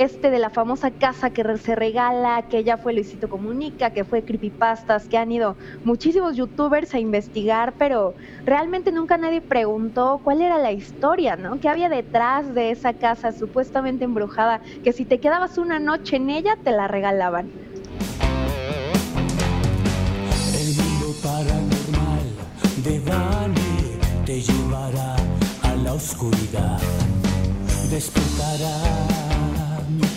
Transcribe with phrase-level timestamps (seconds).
[0.00, 4.22] este de la famosa casa que se regala, que ya fue Luisito Comunica, que fue
[4.22, 8.14] Creepypastas, que han ido muchísimos youtubers a investigar, pero
[8.46, 11.60] realmente nunca nadie preguntó cuál era la historia, ¿no?
[11.60, 14.62] ¿Qué había detrás de esa casa supuestamente embrujada?
[14.82, 17.50] Que si te quedabas una noche en ella, te la regalaban.
[20.58, 22.24] El mundo paranormal
[22.84, 25.16] de Bani te llevará
[25.62, 26.80] a la oscuridad.
[27.90, 29.29] Despertará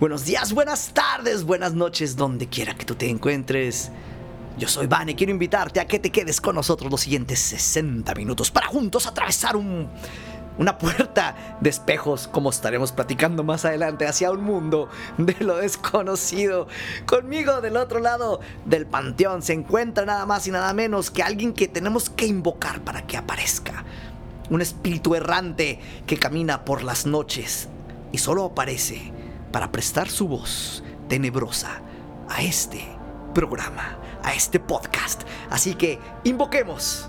[0.00, 3.90] Buenos días, buenas tardes, buenas noches, donde quiera que tú te encuentres.
[4.56, 8.52] Yo soy Vane, quiero invitarte a que te quedes con nosotros los siguientes 60 minutos
[8.52, 9.88] para juntos atravesar un,
[10.56, 16.68] una puerta de espejos, como estaremos platicando más adelante, hacia un mundo de lo desconocido.
[17.04, 21.52] Conmigo del otro lado del panteón se encuentra nada más y nada menos que alguien
[21.52, 23.84] que tenemos que invocar para que aparezca.
[24.48, 27.68] Un espíritu errante que camina por las noches
[28.12, 29.17] y solo aparece
[29.52, 31.80] para prestar su voz tenebrosa
[32.28, 32.84] a este
[33.34, 35.22] programa, a este podcast.
[35.50, 37.08] Así que invoquemos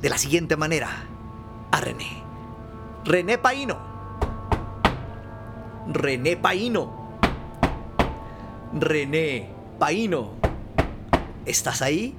[0.00, 0.88] de la siguiente manera
[1.70, 2.22] a René.
[3.04, 3.78] René Paino.
[5.92, 7.18] René Paino.
[8.72, 10.30] René Paino.
[11.44, 12.14] ¿Estás ahí?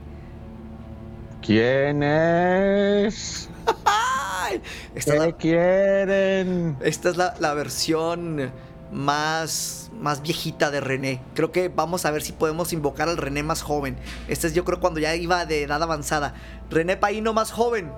[1.41, 3.49] ¿Quién es?
[4.93, 6.77] ¿Qué la, quieren?
[6.81, 8.51] esta es la- la versión
[8.91, 11.21] más, más viejita de René.
[11.33, 13.97] Creo que vamos a ver si podemos invocar al René más joven.
[14.27, 16.33] Este es yo creo cuando ya iba de edad avanzada.
[16.69, 17.91] René Paino más joven.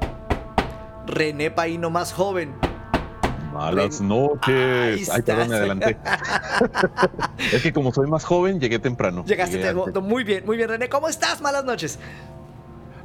[1.06, 2.54] René Paino más joven.
[3.54, 5.10] Malas Ren- noches.
[5.10, 5.98] Ahí Ay, perdón, me adelanté.
[7.54, 9.24] es que como soy más joven, llegué temprano.
[9.26, 10.04] Llegaste Llegué te- antes.
[10.04, 10.90] muy bien, muy bien René.
[10.90, 11.42] ¿Cómo estás?
[11.42, 11.98] Malas noches.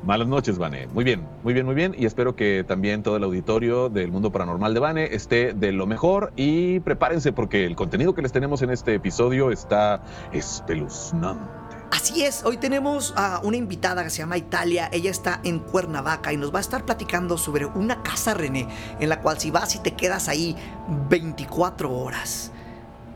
[0.04, 0.88] Malas noches, Vane.
[0.88, 1.94] Muy bien, muy bien, muy bien.
[1.96, 5.86] Y espero que también todo el auditorio del mundo paranormal de Vane esté de lo
[5.86, 6.32] mejor.
[6.34, 10.02] Y prepárense porque el contenido que les tenemos en este episodio está
[10.32, 11.62] espeluznante.
[11.92, 16.32] Así es, hoy tenemos a una invitada que se llama Italia, ella está en Cuernavaca
[16.32, 18.66] y nos va a estar platicando sobre una casa René,
[18.98, 20.56] en la cual si vas y te quedas ahí
[21.10, 22.50] 24 horas,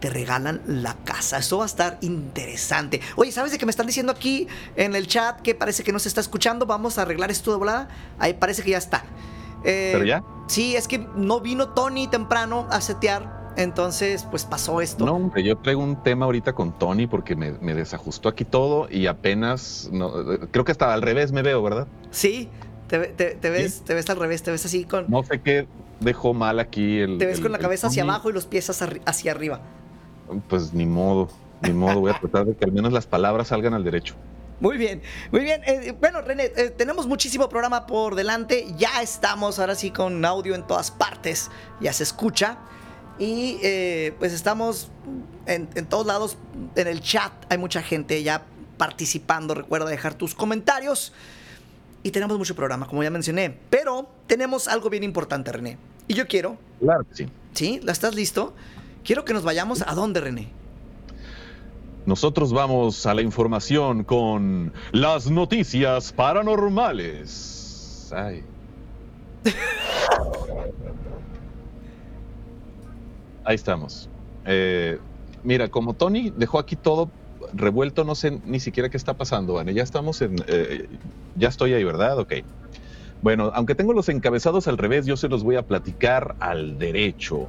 [0.01, 1.39] te regalan la casa.
[1.39, 3.01] Eso va a estar interesante.
[3.17, 4.47] Oye, ¿sabes de que me están diciendo aquí
[4.77, 6.67] en el chat que parece que no se está escuchando?
[6.67, 7.89] Vamos a arreglar esto de volada.
[8.19, 9.05] Ahí parece que ya está.
[9.65, 10.23] Eh, ¿Pero ya?
[10.49, 15.05] Sí, es que no vino Tony temprano a setear, entonces pues pasó esto.
[15.07, 18.87] No, hombre, yo traigo un tema ahorita con Tony porque me, me desajustó aquí todo
[18.91, 20.13] y apenas, no,
[20.53, 21.89] creo que hasta al revés me veo, ¿verdad?
[22.13, 22.49] Sí,
[22.87, 25.07] te, te- te ves, te ves al revés, te ves así con...
[25.09, 25.67] No sé qué
[25.99, 27.19] dejó mal aquí el...
[27.19, 29.61] Te ves el- con la cabeza hacia abajo y los pies hacia arriba.
[30.49, 31.29] Pues ni modo,
[31.63, 34.15] ni modo, voy a tratar de que al menos las palabras salgan al derecho.
[34.61, 35.61] Muy bien, muy bien.
[35.67, 38.67] Eh, bueno, René, eh, tenemos muchísimo programa por delante.
[38.79, 41.51] Ya estamos ahora sí con audio en todas partes.
[41.81, 42.59] Ya se escucha.
[43.19, 44.91] Y eh, pues estamos
[45.47, 46.39] en, en todos lados.
[46.75, 48.47] En el chat hay mucha gente ya
[48.79, 49.55] participando.
[49.55, 51.13] Recuerda dejar tus comentarios.
[52.03, 53.59] Y tenemos mucho programa, como ya mencioné.
[53.69, 55.77] Pero tenemos algo bien importante, René.
[56.09, 57.27] Y yo quiero, Claro que sí.
[57.53, 57.81] ¿sí?
[57.83, 58.55] ¿La estás listo?
[59.07, 60.49] Quiero que nos vayamos a dónde, René.
[62.07, 68.11] Nosotros vamos a la información con las noticias paranormales.
[68.13, 68.43] Ay.
[73.45, 74.09] Ahí estamos.
[74.45, 74.99] Eh,
[75.45, 77.09] mira, como Tony dejó aquí todo
[77.53, 79.73] revuelto, no sé ni siquiera qué está pasando, Vane.
[79.73, 80.35] Ya estamos en...
[80.49, 80.89] eh,
[81.37, 82.19] ya estoy ahí, ¿verdad?
[82.19, 82.35] Ok.
[83.23, 87.47] Bueno, aunque tengo los encabezados al revés, yo se los voy a platicar al derecho.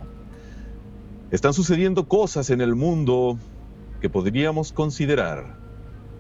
[1.30, 3.38] Están sucediendo cosas en el mundo
[4.00, 5.58] que podríamos considerar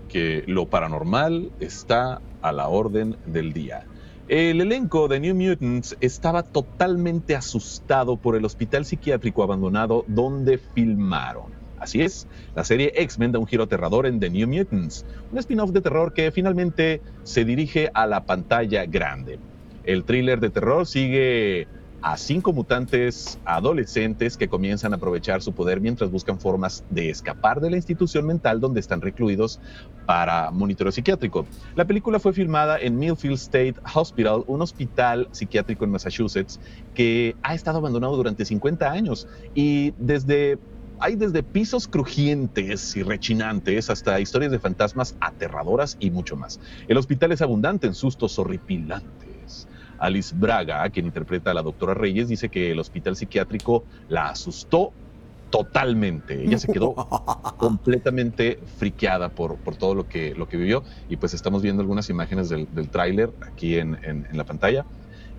[0.09, 3.87] que lo paranormal está a la orden del día.
[4.27, 11.53] El elenco de New Mutants estaba totalmente asustado por el hospital psiquiátrico abandonado donde filmaron.
[11.79, 15.71] Así es, la serie X-Men da un giro aterrador en The New Mutants, un spin-off
[15.71, 19.39] de terror que finalmente se dirige a la pantalla grande.
[19.85, 21.69] El thriller de terror sigue
[22.01, 27.59] a cinco mutantes adolescentes que comienzan a aprovechar su poder mientras buscan formas de escapar
[27.59, 29.59] de la institución mental donde están recluidos
[30.05, 31.45] para monitoreo psiquiátrico.
[31.75, 36.59] La película fue filmada en Millfield State Hospital, un hospital psiquiátrico en Massachusetts
[36.93, 40.57] que ha estado abandonado durante 50 años y desde
[40.99, 46.59] hay desde pisos crujientes y rechinantes hasta historias de fantasmas aterradoras y mucho más.
[46.87, 49.26] El hospital es abundante en sustos horripilantes.
[49.99, 54.91] Alice Braga, quien interpreta a la doctora Reyes, dice que el hospital psiquiátrico la asustó
[55.49, 56.43] totalmente.
[56.43, 56.93] Ella se quedó
[57.57, 62.09] completamente friqueada por, por todo lo que, lo que vivió y pues estamos viendo algunas
[62.09, 64.85] imágenes del, del tráiler aquí en, en, en la pantalla.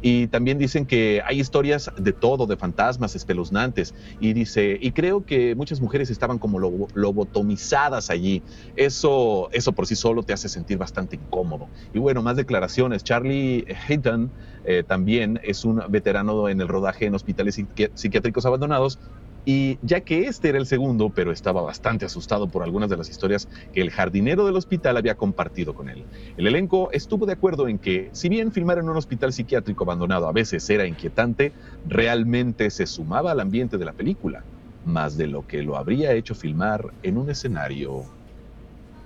[0.01, 3.95] Y también dicen que hay historias de todo, de fantasmas espeluznantes.
[4.19, 8.45] Y dice, y creo que muchas mujeres estaban como lobo- lobotomizadas allí.
[8.75, 11.71] Eso, eso por sí solo te hace sentir bastante incómodo.
[11.93, 13.05] Y bueno, más declaraciones.
[13.05, 14.35] Charlie Hayton
[14.65, 18.99] eh, también es un veterano en el rodaje en hospitales psiqui- psiquiátricos abandonados.
[19.45, 23.09] Y ya que este era el segundo, pero estaba bastante asustado por algunas de las
[23.09, 26.05] historias que el jardinero del hospital había compartido con él.
[26.37, 30.29] El elenco estuvo de acuerdo en que, si bien filmar en un hospital psiquiátrico abandonado
[30.29, 31.53] a veces era inquietante,
[31.87, 34.45] realmente se sumaba al ambiente de la película,
[34.85, 38.05] más de lo que lo habría hecho filmar en un escenario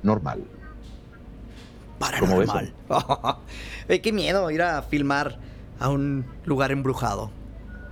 [0.02, 0.42] normal.
[1.98, 2.74] Paranormal.
[3.88, 5.38] Eh, qué miedo ir a filmar
[5.78, 7.30] a un lugar embrujado.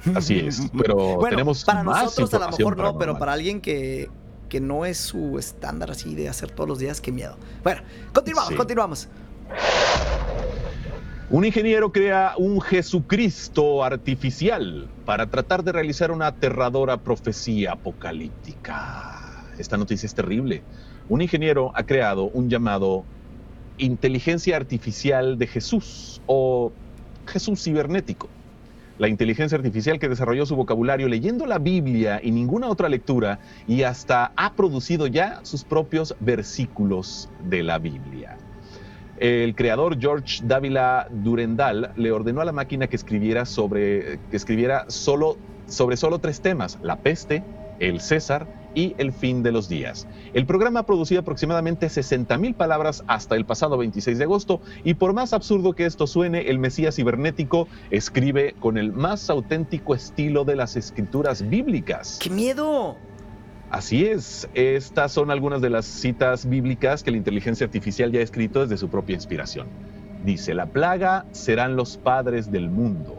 [0.14, 3.60] Así es, pero Bueno, tenemos para más nosotros a lo mejor no, pero para alguien
[3.60, 4.08] que,
[4.48, 7.36] que no es su estándar así de hacer todos los días, qué miedo.
[7.62, 7.82] Bueno,
[8.12, 8.56] continuamos, Sí.
[8.56, 9.08] continuamos.
[11.28, 19.44] Un ingeniero crea un Jesucristo artificial para tratar de realizar una aterradora profecía apocalíptica.
[19.56, 20.62] Esta noticia es terrible.
[21.08, 23.04] Un ingeniero ha creado un llamado
[23.78, 26.72] inteligencia artificial de Jesús o
[27.26, 28.28] Jesús cibernético.
[29.00, 33.82] La inteligencia artificial que desarrolló su vocabulario leyendo la Biblia y ninguna otra lectura y
[33.82, 38.36] hasta ha producido ya sus propios versículos de la Biblia.
[39.16, 44.84] El creador George Dávila Durendal le ordenó a la máquina que escribiera sobre que escribiera
[44.88, 47.42] solo sobre solo tres temas: la peste,
[47.78, 50.06] el César y el fin de los días.
[50.34, 54.94] El programa ha producido aproximadamente 60 mil palabras hasta el pasado 26 de agosto y
[54.94, 60.44] por más absurdo que esto suene, el Mesías cibernético escribe con el más auténtico estilo
[60.44, 62.18] de las escrituras bíblicas.
[62.22, 62.96] ¡Qué miedo!
[63.70, 68.22] Así es, estas son algunas de las citas bíblicas que la inteligencia artificial ya ha
[68.22, 69.68] escrito desde su propia inspiración.
[70.24, 73.16] Dice, la plaga serán los padres del mundo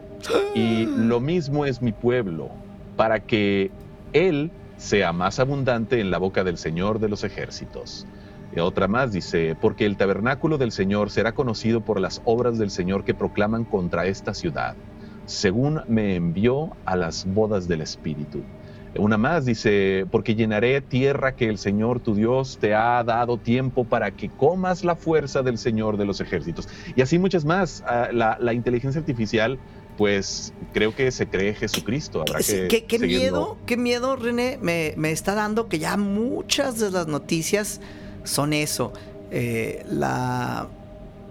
[0.54, 2.50] y lo mismo es mi pueblo,
[2.96, 3.70] para que
[4.12, 4.50] Él
[4.82, 8.08] sea más abundante en la boca del Señor de los ejércitos.
[8.50, 12.70] Y otra más dice, porque el tabernáculo del Señor será conocido por las obras del
[12.70, 14.76] Señor que proclaman contra esta ciudad,
[15.24, 18.50] según me envió a las bodas del Espíritu.
[18.98, 23.88] Una más dice, porque llenaré tierra que el Señor tu Dios te ha dado tiempo
[23.88, 26.68] para que comas la fuerza del Señor de los ejércitos.
[26.96, 27.82] Y así muchas más.
[27.86, 29.60] Ah, La, la inteligencia artificial,
[29.98, 32.22] pues creo que se cree Jesucristo.
[32.22, 36.78] Habrá Sí, que ¿Qué, miedo, qué miedo, René, me, me está dando que ya muchas
[36.80, 37.80] de las noticias
[38.24, 38.92] son eso.
[39.30, 40.68] Eh, la,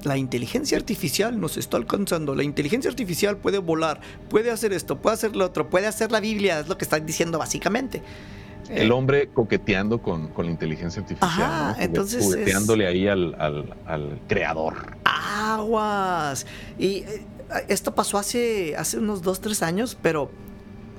[0.04, 2.34] la inteligencia artificial nos está alcanzando.
[2.36, 4.00] La inteligencia artificial puede volar,
[4.30, 7.06] puede hacer esto, puede hacer lo otro, puede hacer la Biblia, es lo que están
[7.06, 8.02] diciendo básicamente.
[8.70, 11.30] El Eh, hombre coqueteando con, con la inteligencia artificial.
[11.32, 14.96] Ajá, entonces es- Jugueteándole ahí al, al- al creador.
[15.04, 16.46] aguas.
[16.80, 17.26] Y eh,
[17.68, 20.32] esto pasó hace, hace unos 2, 3 años, pero...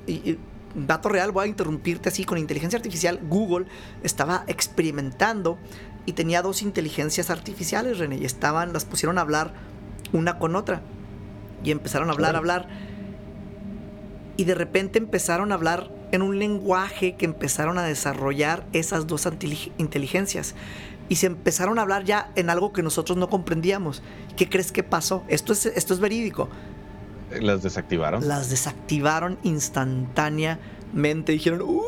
[0.07, 0.39] y- y,
[0.75, 3.67] dato real, voy a interrumpirte así, con inteligencia artificial, Google
[4.01, 5.59] estaba experimentando
[6.07, 9.53] y tenía dos inteligencias artificiales, René, y estaban, las pusieron a hablar
[10.13, 10.81] una con otra.
[11.63, 12.67] Y empezaron a hablar, a hablar.
[14.35, 19.27] Y de repente empezaron a hablar en un lenguaje que empezaron a desarrollar esas dos
[19.77, 20.55] inteligencias.
[21.09, 24.01] Y se empezaron a hablar ya en algo que nosotros no comprendíamos.
[24.35, 25.23] ¿Qué crees que pasó?
[25.27, 26.49] Esto es, esto es verídico.
[27.39, 28.27] ¿Las desactivaron?
[28.27, 31.31] Las desactivaron instantáneamente.
[31.31, 31.83] Dijeron, uy, uy,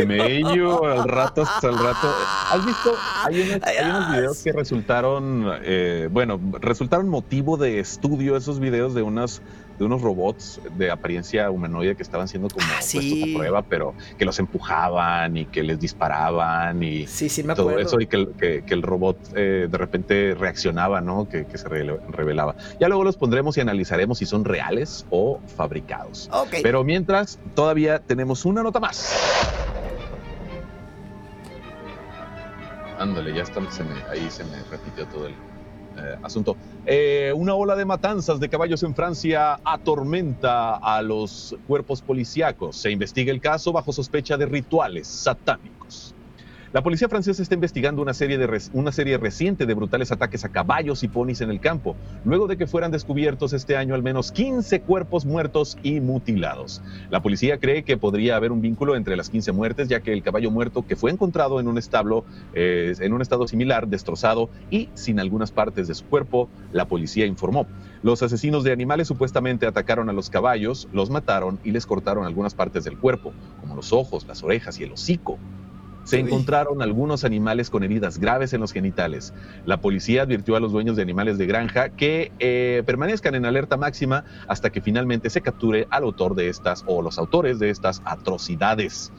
[0.00, 0.86] uy.
[0.86, 2.14] Al rato hasta el rato.
[2.50, 2.94] ¿Has visto?
[3.24, 8.94] Hay unos, hay unos videos que resultaron, eh, bueno, resultaron motivo de estudio esos videos
[8.94, 9.42] de unas
[9.82, 13.34] de unos robots de apariencia humanoide que estaban siendo como Ah, puestos sí.
[13.34, 17.70] a prueba, pero que los empujaban y que les disparaban y Sí, sí, me todo
[17.70, 17.88] acuerdo.
[17.88, 21.28] eso y que, el- que- que el robot eh, de repente reaccionaba, ¿no?
[21.28, 22.54] Que, que se revelaba.
[22.80, 26.30] Ya luego los pondremos y analizaremos si son reales o fabricados.
[26.62, 29.12] Pero mientras, todavía tenemos una nota más.
[32.98, 35.34] Ándale, ya está, se me- ahí se me repitió todo el
[35.96, 36.56] eh, asunto.
[36.86, 42.76] Eh, una ola de matanzas de caballos en Francia atormenta a los cuerpos policíacos.
[42.76, 45.81] Se investiga el caso bajo sospecha de rituales satánicos.
[46.72, 50.48] La policía francesa está investigando una serie, de una serie reciente de brutales ataques a
[50.48, 54.32] caballos y ponis en el campo, luego de que fueran descubiertos este año al menos
[54.32, 56.80] 15 cuerpos muertos y mutilados.
[57.10, 60.22] La policía cree que podría haber un vínculo entre las 15 muertes, ya que el
[60.22, 62.24] caballo muerto que fue encontrado en un establo,
[62.54, 67.26] eh, en un estado similar, destrozado y sin algunas partes de su cuerpo, la policía
[67.26, 67.66] informó.
[68.02, 72.54] Los asesinos de animales supuestamente atacaron a los caballos, los mataron y les cortaron algunas
[72.54, 75.38] partes del cuerpo, como los ojos, las orejas y el hocico.
[76.04, 79.32] Se encontraron algunos animales con heridas graves en los genitales.
[79.66, 83.76] La policía advirtió a los dueños de animales de granja que eh, permanezcan en alerta
[83.76, 88.02] máxima hasta que finalmente se capture al autor de estas o los autores de estas
[88.04, 89.12] atrocidades.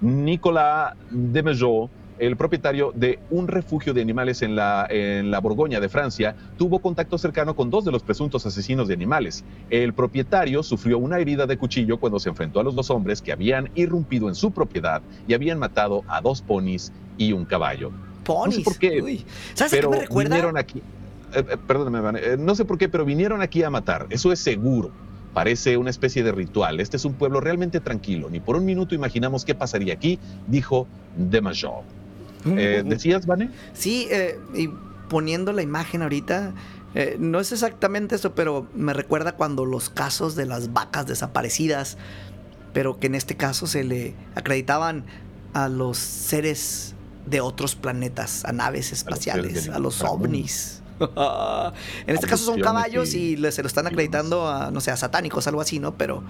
[0.00, 5.88] Nicolas Demejot, el propietario de un refugio de animales en la, en la Borgoña de
[5.88, 9.44] Francia, tuvo contacto cercano con dos de los presuntos asesinos de animales.
[9.70, 13.32] El propietario sufrió una herida de cuchillo cuando se enfrentó a los dos hombres que
[13.32, 17.92] habían irrumpido en su propiedad y habían matado a dos ponis y un caballo.
[18.24, 18.60] Ponis.
[18.60, 19.24] por qué, Uy.
[19.54, 20.30] ¿Sabes a qué Pero me recuerda?
[20.36, 20.78] vinieron aquí.
[21.34, 24.06] eh, eh, perdóname, eh, no sé por qué, pero vinieron aquí a matar.
[24.10, 24.90] Eso es seguro.
[25.32, 26.80] Parece una especie de ritual.
[26.80, 28.28] Este es un pueblo realmente tranquilo.
[28.30, 31.84] Ni por un minuto imaginamos qué pasaría aquí, dijo Demajor.
[32.56, 33.50] Eh, ¿Decías, Vane?
[33.72, 34.68] Sí, eh, y
[35.08, 36.52] poniendo la imagen ahorita,
[36.94, 41.98] eh, no es exactamente eso, pero me recuerda cuando los casos de las vacas desaparecidas,
[42.72, 45.04] pero que en este caso se le acreditaban
[45.54, 46.94] a los seres
[47.26, 50.82] de otros planetas, a naves espaciales, seres del a los ovnis.
[52.06, 55.46] en este caso son caballos y- se lo están acreditando a, no sé, a satánicos,
[55.46, 55.94] algo así, ¿no?
[55.96, 56.22] Pero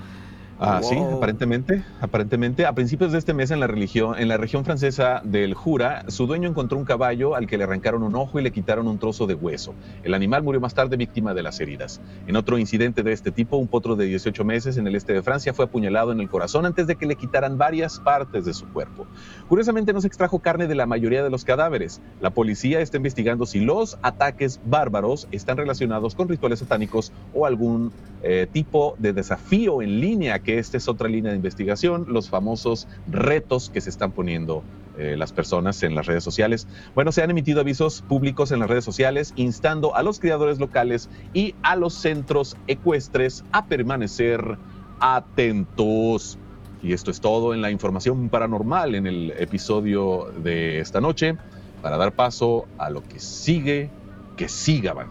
[0.60, 2.66] Ah, sí, aparentemente, aparentemente.
[2.66, 6.26] A principios de este mes en la religión, en la región francesa del Jura, su
[6.26, 9.28] dueño encontró un caballo al que le arrancaron un ojo y le quitaron un trozo
[9.28, 9.74] de hueso.
[10.02, 12.00] El animal murió más tarde víctima de las heridas.
[12.26, 15.22] En otro incidente de este tipo, un potro de 18 meses en el este de
[15.22, 18.66] Francia fue apuñalado en el corazón antes de que le quitaran varias partes de su
[18.68, 19.06] cuerpo.
[19.48, 22.00] Curiosamente no se extrajo carne de la mayoría de los cadáveres.
[22.20, 27.92] La policía está investigando si los ataques bárbaros están relacionados con rituales satánicos o algún
[28.22, 32.88] eh, tipo de desafío en línea, que esta es otra línea de investigación, los famosos
[33.06, 34.62] retos que se están poniendo
[34.96, 36.66] eh, las personas en las redes sociales.
[36.94, 41.10] Bueno, se han emitido avisos públicos en las redes sociales instando a los criadores locales
[41.34, 44.56] y a los centros ecuestres a permanecer
[45.00, 46.38] atentos.
[46.82, 51.36] Y esto es todo en la información paranormal en el episodio de esta noche,
[51.82, 53.90] para dar paso a lo que sigue,
[54.38, 55.10] que siga, Vane.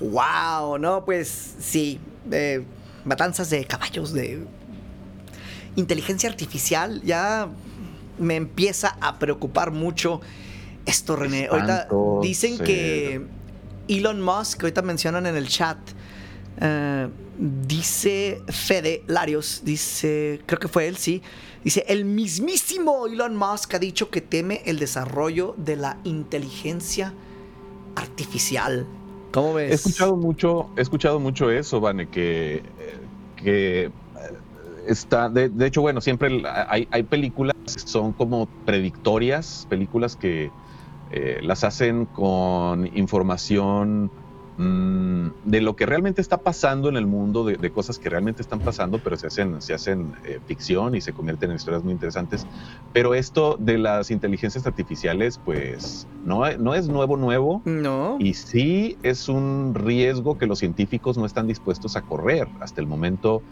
[0.00, 2.00] Wow, no, pues sí.
[2.30, 2.64] Eh,
[3.04, 4.44] matanzas de caballos, de
[5.76, 7.48] inteligencia artificial, ya
[8.18, 10.20] me empieza a preocupar mucho
[10.86, 11.46] esto, René.
[11.46, 11.88] Ahorita
[12.20, 13.26] dicen que
[13.88, 15.78] Elon Musk, ahorita mencionan en el chat,
[16.60, 21.22] eh, dice Fede Larios, dice, creo que fue él, sí.
[21.64, 27.14] Dice, el mismísimo Elon Musk ha dicho que teme el desarrollo de la inteligencia
[27.94, 28.86] artificial.
[29.32, 29.70] ¿Cómo ves?
[29.70, 32.62] He escuchado mucho, he escuchado mucho eso, Vane, que,
[33.36, 33.90] que eh,
[34.86, 40.50] está, de, de hecho, bueno, siempre hay, hay películas que son como predictorias, películas que
[41.10, 44.10] eh, las hacen con información
[44.56, 48.42] mm, de lo que realmente está pasando en el mundo, de, de cosas que realmente
[48.42, 51.92] están pasando, pero se hacen, se hacen eh, ficción y se convierten en historias muy
[51.92, 52.46] interesantes.
[52.92, 57.62] Pero esto de las inteligencias artificiales, pues no, no es nuevo, nuevo.
[57.64, 58.16] No.
[58.18, 62.48] Y sí es un riesgo que los científicos no están dispuestos a correr.
[62.60, 63.42] Hasta el momento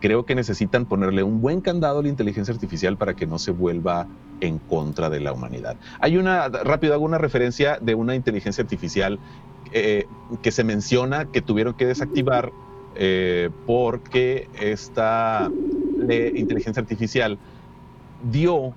[0.00, 3.52] creo que necesitan ponerle un buen candado a la inteligencia artificial para que no se
[3.52, 4.06] vuelva
[4.40, 5.76] en contra de la humanidad.
[6.00, 9.18] Hay una, rápido hago una referencia de una inteligencia artificial
[9.72, 10.06] eh,
[10.42, 12.52] que se menciona que tuvieron que desactivar
[12.94, 15.50] eh, porque esta
[16.34, 17.38] inteligencia artificial
[18.22, 18.74] dio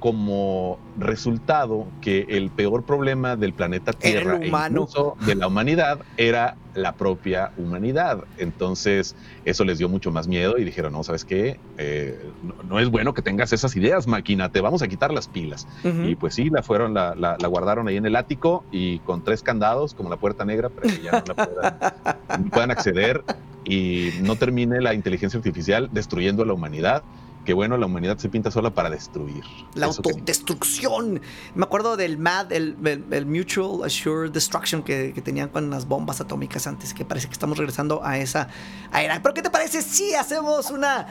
[0.00, 4.80] como resultado que el peor problema del planeta Era el Tierra e humano.
[4.82, 8.24] incluso de la humanidad era la propia humanidad.
[8.38, 11.58] Entonces eso les dio mucho más miedo y dijeron, no, ¿sabes qué?
[11.78, 15.26] Eh, no, no es bueno que tengas esas ideas, máquina, te vamos a quitar las
[15.28, 15.66] pilas.
[15.84, 16.02] Ujú.
[16.02, 19.22] Y pues sí, la fueron, la, la- la guardaron ahí en el ático y con
[19.22, 23.24] tres candados, como la puerta negra, para que ya no la puedan, no puedan acceder
[23.64, 27.02] y no termine la inteligencia artificial destruyendo a la humanidad.
[27.46, 29.42] Que bueno, la humanidad se pinta sola para destruir.
[29.74, 31.20] La autodestrucción.
[31.54, 35.86] Me acuerdo del MAD, el, el- el Mutual Assured Destruction que, que tenían con las
[35.86, 38.48] bombas atómicas antes, que parece que estamos regresando a esa
[38.90, 39.22] a era.
[39.22, 41.06] Pero ¿qué te parece si hacemos una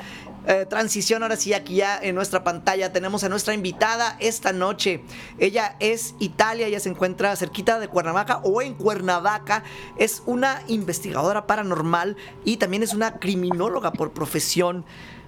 [0.46, 2.92] eh, transición ahora sí aquí ya en nuestra pantalla?
[2.92, 5.04] Tenemos a nuestra invitada esta noche.
[5.40, 9.64] Ella es Italia, ella se encuentra cerquita de Cuernavaca o en Cuernavaca.
[9.98, 14.84] Es una investigadora paranormal y también es una criminóloga por profesión.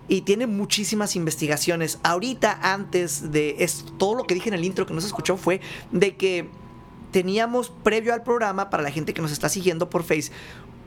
[0.08, 2.00] Y tiene muchísimas investigaciones.
[2.04, 5.38] Ahorita, antes de esto, todo lo que dije en el intro que no se escuchó
[5.38, 5.62] fue
[5.92, 6.50] de que
[7.12, 10.32] teníamos previo al programa, para la gente que nos está siguiendo por Face,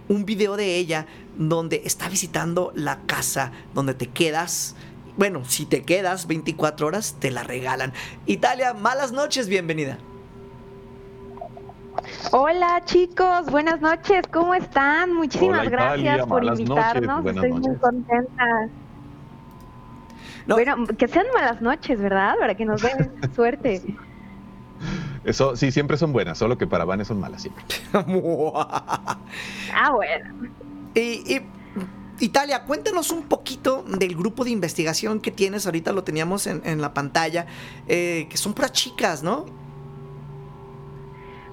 [0.09, 4.75] un video de ella donde está visitando la casa donde te quedas.
[5.17, 7.93] Bueno, si te quedas 24 horas, te la regalan.
[8.27, 9.99] Italia, malas noches, bienvenida.
[12.33, 15.13] Hola chicos, buenas noches, ¿cómo están?
[15.13, 18.69] Muchísimas Hola, gracias por invitarnos, noches, estoy muy contenta.
[20.51, 20.57] No.
[20.57, 22.35] Bueno, que sean malas noches, ¿verdad?
[22.41, 23.81] Para que nos den suerte.
[25.25, 27.65] Eso sí, siempre son buenas, solo que para Vane son malas siempre.
[29.73, 30.51] Ah, bueno.
[30.95, 31.41] Y, y,
[32.19, 35.67] Italia, cuéntanos un poquito del grupo de investigación que tienes.
[35.67, 37.47] Ahorita lo teníamos en, en la pantalla,
[37.87, 39.47] eh, que son puras chicas, ¿no?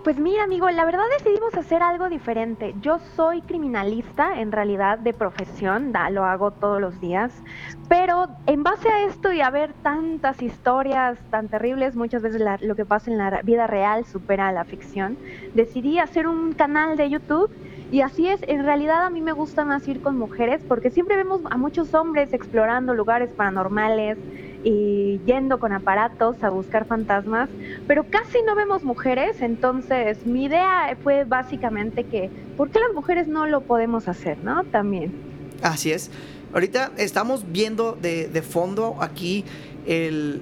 [0.07, 2.71] Pues mira, amigo, la verdad decidimos hacer algo diferente.
[2.77, 7.43] Yo soy criminalista, en realidad, de profesión, da, lo hago todos los días,
[7.89, 12.57] pero en base a esto y a ver tantas historias tan terribles, muchas veces la-
[12.61, 15.19] lo que pasa en la vida real supera a la ficción,
[15.51, 17.49] decidí hacer un canal de YouTube
[17.91, 21.15] y así es, en realidad a mí me gusta más ir con mujeres porque siempre
[21.15, 24.17] vemos a muchos hombres explorando lugares paranormales
[24.63, 27.47] y yendo con aparatos a buscar fantasmas,
[27.87, 33.27] pero casi no vemos mujeres, entonces mi idea fue básicamente que, ¿por qué las mujeres
[33.27, 34.63] no lo podemos hacer, no?
[34.65, 35.13] También.
[35.61, 36.11] Así es.
[36.53, 39.45] Ahorita estamos viendo de, de fondo aquí
[39.85, 40.41] el,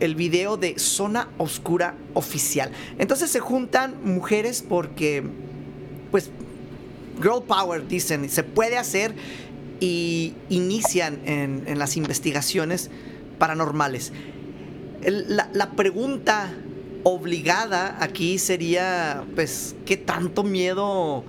[0.00, 2.70] el video de Zona Oscura Oficial.
[2.98, 5.22] Entonces se juntan mujeres porque,
[6.10, 6.30] pues,
[7.20, 9.14] Girl Power, dicen, se puede hacer
[9.80, 12.90] y inician en, las investigaciones
[13.38, 14.12] paranormales.
[15.02, 16.50] La, la pregunta
[17.04, 21.24] obligada aquí sería, pues, ¿qué tanto miedo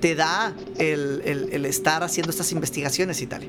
[0.00, 3.42] te da el, el- estar haciendo estas investigaciones y tal?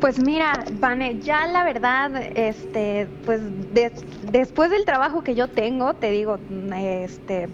[0.00, 3.40] Pues mira, Vane, ya la verdad, este, pues
[3.74, 3.92] des-
[4.30, 6.38] después del trabajo que yo tengo, te digo,
[6.76, 7.48] este,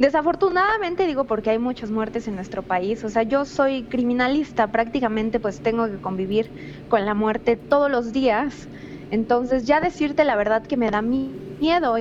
[0.00, 5.40] desafortunadamente digo porque hay muchas muertes en nuestro país, o sea, yo soy criminalista, prácticamente
[5.40, 6.52] pues tengo que convivir
[6.88, 8.68] con la muerte todos los días,
[9.10, 11.96] entonces ya decirte la verdad que me da mi- miedo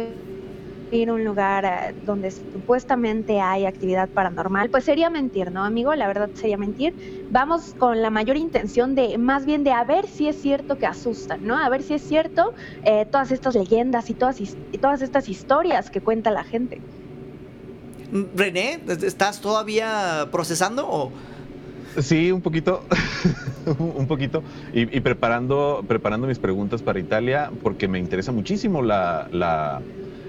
[0.91, 5.93] ir a un lugar eh, donde supuestamente hay actividad paranormal, pues sería mentir, ¿no, amigo?
[5.95, 6.95] La verdad sería mentir.
[7.29, 10.87] Vamos con la mayor intención de, más bien de a ver si es cierto que
[10.87, 11.57] asustan, ¿no?
[11.57, 12.51] A ver si es cierto
[12.83, 14.39] eh, todas estas leyendas y todas
[15.01, 16.83] estas historias que cuenta la gente.
[18.11, 21.13] René, ¿estás todavía procesando o...?
[21.97, 22.85] Sí, un poquito,
[23.79, 29.83] un poquito, y, preparando, preparando mis preguntas para Italia, porque me interesa muchísimo la, la-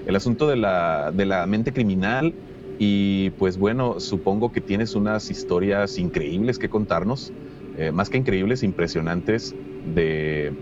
[0.07, 2.35] el asunto de la, de la mente criminal.
[2.79, 7.35] Y pues bueno, supongo que tienes unas historias increíbles que contarnos,
[7.75, 10.55] eh, más que increíbles, impresionantes, de,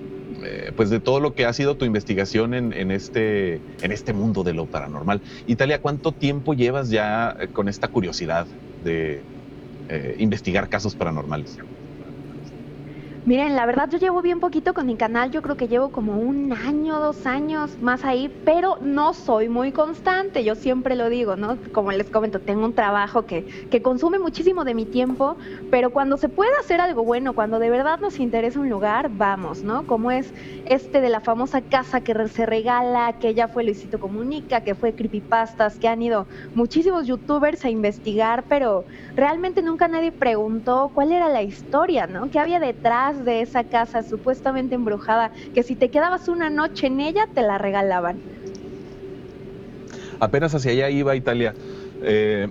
[0.44, 4.12] eh, pues de todo lo que ha sido tu investigación en, en este, en este
[4.12, 5.22] mundo de lo paranormal.
[5.46, 8.46] Italia, ¿cuánto tiempo llevas ya eh, con esta curiosidad
[8.84, 9.22] de
[9.88, 11.58] eh, investigar casos paranormales?
[13.28, 16.16] Miren, la verdad yo llevo bien poquito con mi canal, yo creo que llevo como
[16.16, 21.36] un año, dos años más ahí, pero no soy muy constante, yo siempre lo digo,
[21.36, 21.60] ¿no?
[21.70, 25.36] Como les comento, tengo un trabajo que, que consume muchísimo de mi tiempo,
[25.68, 29.62] pero cuando se puede hacer algo bueno, cuando de verdad nos interesa un lugar, vamos,
[29.62, 29.84] ¿no?
[29.84, 30.32] Como es
[30.64, 34.94] este de la famosa casa que se regala, que ya fue Luisito Comunica, que fue
[34.94, 38.86] Creepypastas, que han ido muchísimos youtubers a investigar, pero
[39.16, 42.30] realmente nunca nadie preguntó cuál era la historia, ¿no?
[42.30, 45.30] ¿Qué había detrás de esa casa supuestamente embrujada?
[45.54, 48.18] Que si te quedabas una noche en ella, te la regalaban.
[50.20, 51.54] Apenas hacia allá iba Italia.
[52.02, 52.48] Eh,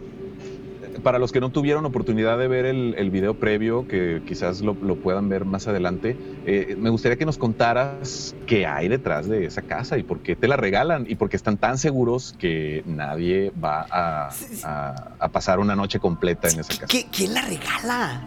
[1.04, 4.74] para los que no tuvieron oportunidad de ver el, el video previo, que quizás lo,
[4.82, 9.46] lo puedan ver más adelante, eh, me gustaría que nos contaras qué hay detrás de
[9.46, 12.84] esa casa y por qué te la regalan y por qué están tan seguros que
[12.88, 14.30] nadie va a,
[14.64, 16.88] a- a pasar una noche completa en esa casa.
[16.88, 18.22] ¿Qui- ¿Quién la regala?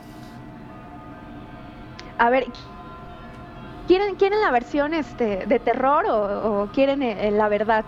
[2.21, 2.47] A ver,
[3.89, 7.85] ¿quieren, quieren la versión este, de terror o, o quieren eh, la verdad?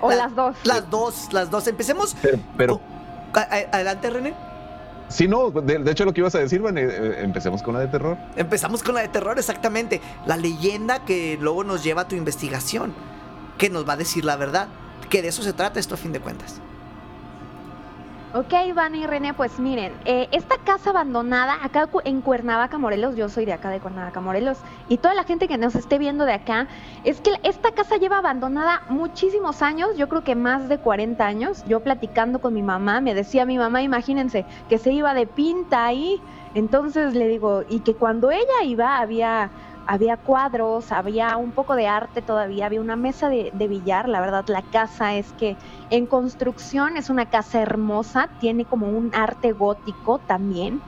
[0.00, 0.56] O la- las dos.
[0.64, 1.66] Las dos, las dos.
[1.66, 2.16] Empecemos.
[2.22, 4.34] Pero, pero Oh, a- a- adelante, René.
[5.08, 7.80] sí, no, de, de hecho lo que ibas a decir, Vane, eh, empecemos con la
[7.80, 8.16] de terror.
[8.36, 10.00] Empezamos con la de terror, exactamente.
[10.26, 12.94] La leyenda que luego nos lleva a tu investigación.
[13.58, 14.68] Que nos va a decir la verdad.
[15.10, 16.60] Que de eso se trata esto a fin de cuentas.
[18.34, 23.30] Ok, Iván y René, pues miren, eh, esta casa abandonada acá en Cuernavaca, Morelos, yo
[23.30, 24.58] soy de acá de Cuernavaca, Morelos,
[24.90, 26.66] y toda la gente que nos esté viendo de acá,
[27.04, 31.64] es que esta casa lleva abandonada muchísimos años, yo creo que más de 40 años.
[31.66, 35.86] Yo platicando con mi mamá, me decía mi mamá, imagínense, que se iba de pinta
[35.86, 36.20] ahí.
[36.54, 39.50] Entonces le digo, y que cuando ella iba había
[39.88, 44.20] había cuadros, había un poco de arte todavía, había una mesa de, de billar, la
[44.20, 45.56] verdad la casa es que
[45.90, 50.82] en construcción es una casa hermosa, tiene como un arte gótico también.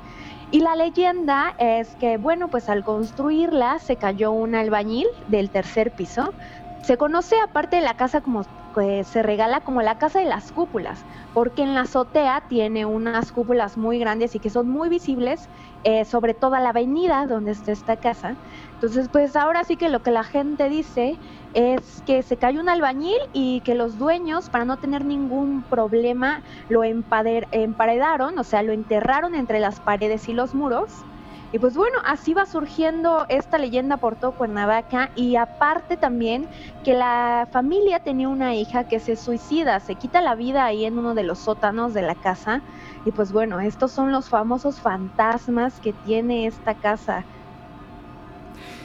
[0.52, 5.92] Y la leyenda es que, bueno, pues al construirla se cayó un albañil del tercer
[5.92, 6.34] piso.
[6.82, 8.42] Se conoce aparte de la casa como
[8.74, 13.32] que se regala como la casa de las cúpulas, porque en la azotea tiene unas
[13.32, 15.48] cúpulas muy grandes y que son muy visibles
[15.84, 18.38] eh, sobre toda la avenida donde está esta casa.
[18.80, 21.18] Entonces, pues ahora sí que lo que la gente dice
[21.52, 26.42] es que se cayó un albañil y que los dueños, para no tener ningún problema,
[26.66, 31.06] lo emparedaron, o sea, lo enterraron entre las paredes y los muros
[31.52, 36.48] y pues bueno, así va surgiendo esta leyenda por todo Cuernavaca y aparte también
[36.82, 40.98] que la familia tenía una hija que se suicida, se quita la vida ahí en
[40.98, 42.62] uno de los sótanos de la casa.
[43.04, 47.26] Y pues bueno, estos son los famosos fantasmas que tiene esta casa.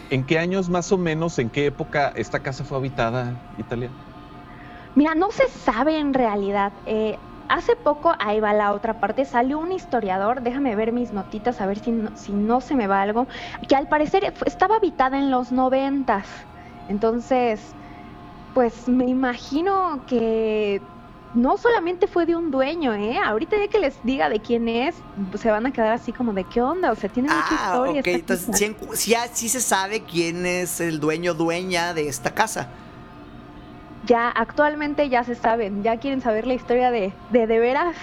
[0.10, 3.98] ¿En qué años más o menos, en qué época esta casa fue habitada, Italia?
[4.96, 6.74] Mira, no se sabe en realidad.
[6.86, 11.62] Eh, Hace poco, ahí va la otra parte, salió un historiador, déjame ver mis notitas
[11.62, 13.28] a ver si no, si no se me va algo,
[13.70, 16.48] que al parecer estaba habitada en los noventas.
[16.88, 17.76] Entonces,
[18.54, 20.95] pues me imagino que
[21.36, 23.18] no solamente fue de un dueño, ¿eh?
[23.24, 24.96] Ahorita ya que les diga de quién es,
[25.30, 27.66] pues, se van a quedar así como de qué onda, o sea, tiene mucha ah,
[27.66, 28.02] historia.
[28.02, 28.76] Ok, entonces
[29.34, 32.70] sí, se sabe quién es el dueño, dueña de esta casa
[34.06, 37.96] ya actualmente ya se saben, ya quieren saber la historia de de, de veras.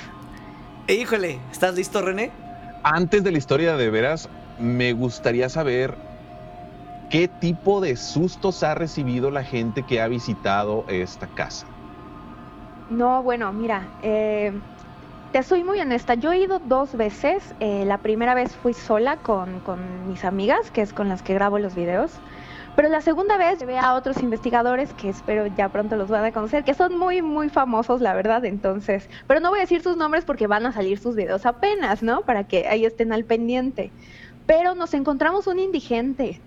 [0.88, 2.32] Híjole, ¿estás listo, René?
[2.82, 5.94] Antes de la historia de veras, me gustaría saber
[7.08, 11.66] qué tipo de sustos ha recibido la gente que ha visitado esta casa.
[12.92, 14.52] No, bueno, mira, eh,
[15.32, 19.16] te soy muy honesta, yo he ido dos veces, eh, la primera vez fui sola
[19.16, 22.12] con, con mis amigas, que es con las que grabo los videos.
[22.76, 26.32] Pero la segunda vez llevé a otros investigadores que espero ya pronto los van a
[26.32, 28.44] conocer, que son muy, muy famosos, la verdad.
[28.44, 32.02] Entonces, pero no voy a decir sus nombres porque van a salir sus videos apenas,
[32.02, 32.22] ¿no?
[32.22, 33.90] Para que ahí estén al pendiente.
[34.46, 36.42] Pero nos encontramos un indigente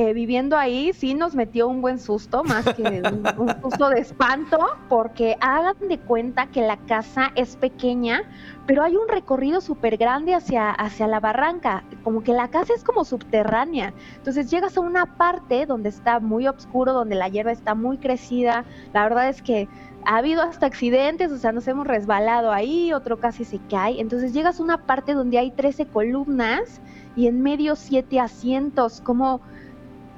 [0.00, 3.02] eh, viviendo ahí sí nos metió un buen susto, más que
[3.36, 4.58] un, susto de espanto,
[4.88, 8.22] porque hagan de cuenta que la casa es pequeña,
[8.66, 12.82] pero hay un recorrido súper grande hacia, hacia la barranca, como que la casa es
[12.82, 13.92] como subterránea.
[14.16, 18.64] Entonces llegas a una parte donde está muy oscuro, donde la hierba está muy crecida.
[18.94, 19.68] La verdad es que
[20.06, 24.00] ha habido hasta accidentes, o sea, nos hemos resbalado ahí, otro casi se cae.
[24.00, 26.80] Entonces llegas a una parte donde hay 13 columnas
[27.16, 29.42] y en medio siete asientos, como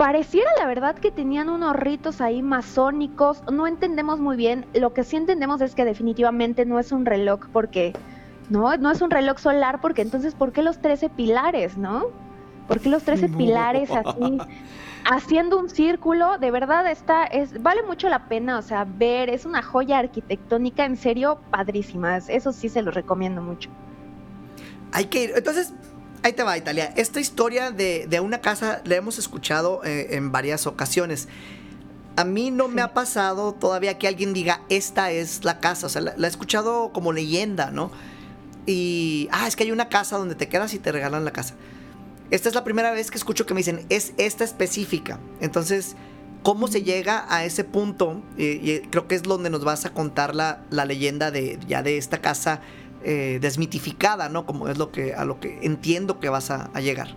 [0.02, 5.04] Pareciera la verdad que tenían unos ritos ahí masónicos, no entendemos muy bien, lo que
[5.04, 7.92] sí entendemos es que definitivamente no es un reloj porque,
[8.50, 12.06] no, no es un reloj solar porque entonces, ¿por qué los 13 pilares, no?
[12.66, 14.38] ¿Por qué los 13 pilares así?
[15.08, 19.44] haciendo un círculo, de verdad está, es, vale mucho la pena, o sea, ver, es
[19.44, 23.70] una joya arquitectónica, en serio, padrísima, eso sí se lo recomiendo mucho.
[24.90, 25.72] Hay que ir, entonces,
[26.24, 26.92] Ahí te va, Italia.
[26.96, 31.26] Esta historia de, una casa la hemos escuchado eh, en varias ocasiones.
[32.14, 35.86] A mí no me ha pasado todavía que alguien diga, esta es la casa.
[35.86, 37.90] O sea, la, he escuchado como leyenda, ¿no?
[38.66, 41.54] Y, ah, es que hay una casa donde te quedas y te regalan la casa.
[42.30, 45.18] Esta es la primera vez que escucho que me dicen, es esta específica.
[45.40, 45.96] Entonces,
[46.44, 48.22] ¿cómo se llega a ese punto?
[48.38, 51.96] Y, creo que es donde nos vas a contar la, la leyenda de ya de
[51.96, 52.60] esta casa
[53.04, 54.46] eh, desmitificada, ¿no?
[54.46, 57.14] Como es lo que, a lo que entiendo que vas a, llegar.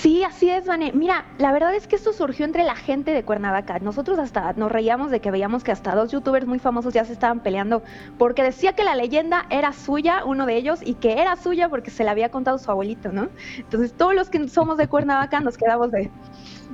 [0.00, 0.92] Sí, así es, Vane.
[0.92, 3.80] Mira, la verdad es que esto surgió entre la gente de Cuernavaca.
[3.80, 7.12] Nosotros hasta nos reíamos de que veíamos que hasta dos youtubers muy famosos ya se
[7.12, 7.82] estaban peleando
[8.16, 11.90] porque decía que la leyenda era suya, uno de ellos, y que era suya porque
[11.90, 13.28] se la había contado su abuelito, ¿no?
[13.56, 16.12] Entonces todos los que somos de Cuernavaca nos quedamos de,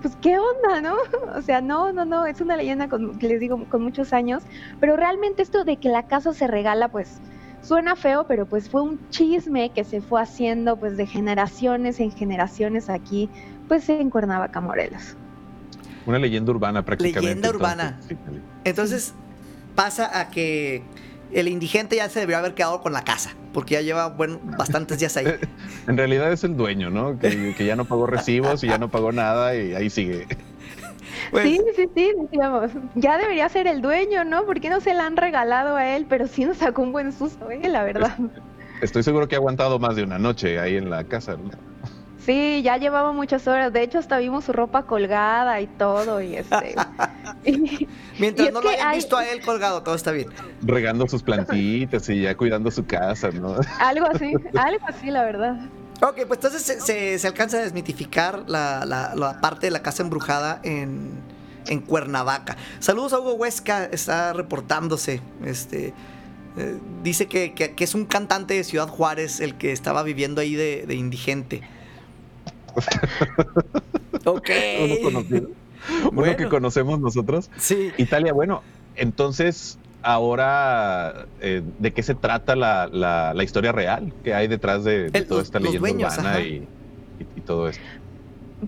[0.02, 0.96] pues qué onda, ¿no?
[1.38, 2.88] O sea, no, no, no, es una leyenda
[3.20, 4.42] les digo, con muchos años,
[4.80, 7.22] pero realmente esto de que la casa se regala, pues
[7.64, 12.12] suena feo, pero pues fue un chisme que se fue haciendo pues de generaciones en
[12.12, 13.29] generaciones aquí,
[13.68, 15.16] pues en Cuernavaca, Morelos.
[16.07, 17.20] Una leyenda urbana prácticamente.
[17.20, 18.00] Leyenda urbana.
[18.64, 19.14] Entonces
[19.74, 20.83] pasa a que
[21.33, 24.98] el indigente ya se debió haber quedado con la casa, porque ya lleva bueno, bastantes
[24.98, 25.27] días ahí.
[25.88, 27.18] en realidad es el dueño, ¿no?
[27.18, 30.27] Que, ya no pagó recibos y ya no pagó nada y ahí sigue.
[31.30, 34.44] Pues sí, sí, sí, decíamos, ya debería ser el dueño, ¿no?
[34.44, 36.06] ¿Por qué no se la han regalado a él?
[36.08, 37.68] Pero sí nos sacó un buen susto, ¿eh?
[37.68, 38.16] La verdad.
[38.80, 41.50] Estoy seguro que ha aguantado más de una noche ahí en la casa, ¿no?
[42.24, 43.72] Sí, ya llevaba muchas horas.
[43.72, 46.22] De hecho, hasta vimos su ropa colgada y todo.
[46.22, 46.74] Y este.
[48.18, 50.28] Mientras no lo hayan visto a él colgado, todo está bien.
[50.62, 53.56] Regando sus plantitas y ya cuidando su casa, ¿no?
[53.78, 55.56] Algo así, algo así, la verdad.
[56.02, 59.83] Ok, pues entonces se, se- se alcanza a desmitificar la, la- la parte de la
[59.83, 61.11] casa embrujada en,
[61.68, 62.57] en Cuernavaca.
[62.80, 65.20] Saludos a Hugo Huesca, está reportándose.
[65.44, 65.94] Este,
[66.57, 70.40] eh, dice que, que- que es un cantante de Ciudad Juárez el que estaba viviendo
[70.40, 71.62] ahí de, de indigente.
[74.24, 74.50] ok.
[74.85, 75.48] Uno conocido.
[76.02, 76.37] Uno Bueno.
[76.37, 77.50] que conocemos nosotros.
[77.59, 77.92] Sí.
[77.98, 78.62] Italia, bueno,
[78.96, 84.84] entonces, ahora, eh, ¿de qué se trata la, la- la historia real que hay detrás
[84.84, 86.68] de, de El- toda esta los leyenda dueños, urbana y-
[87.36, 87.82] y todo esto?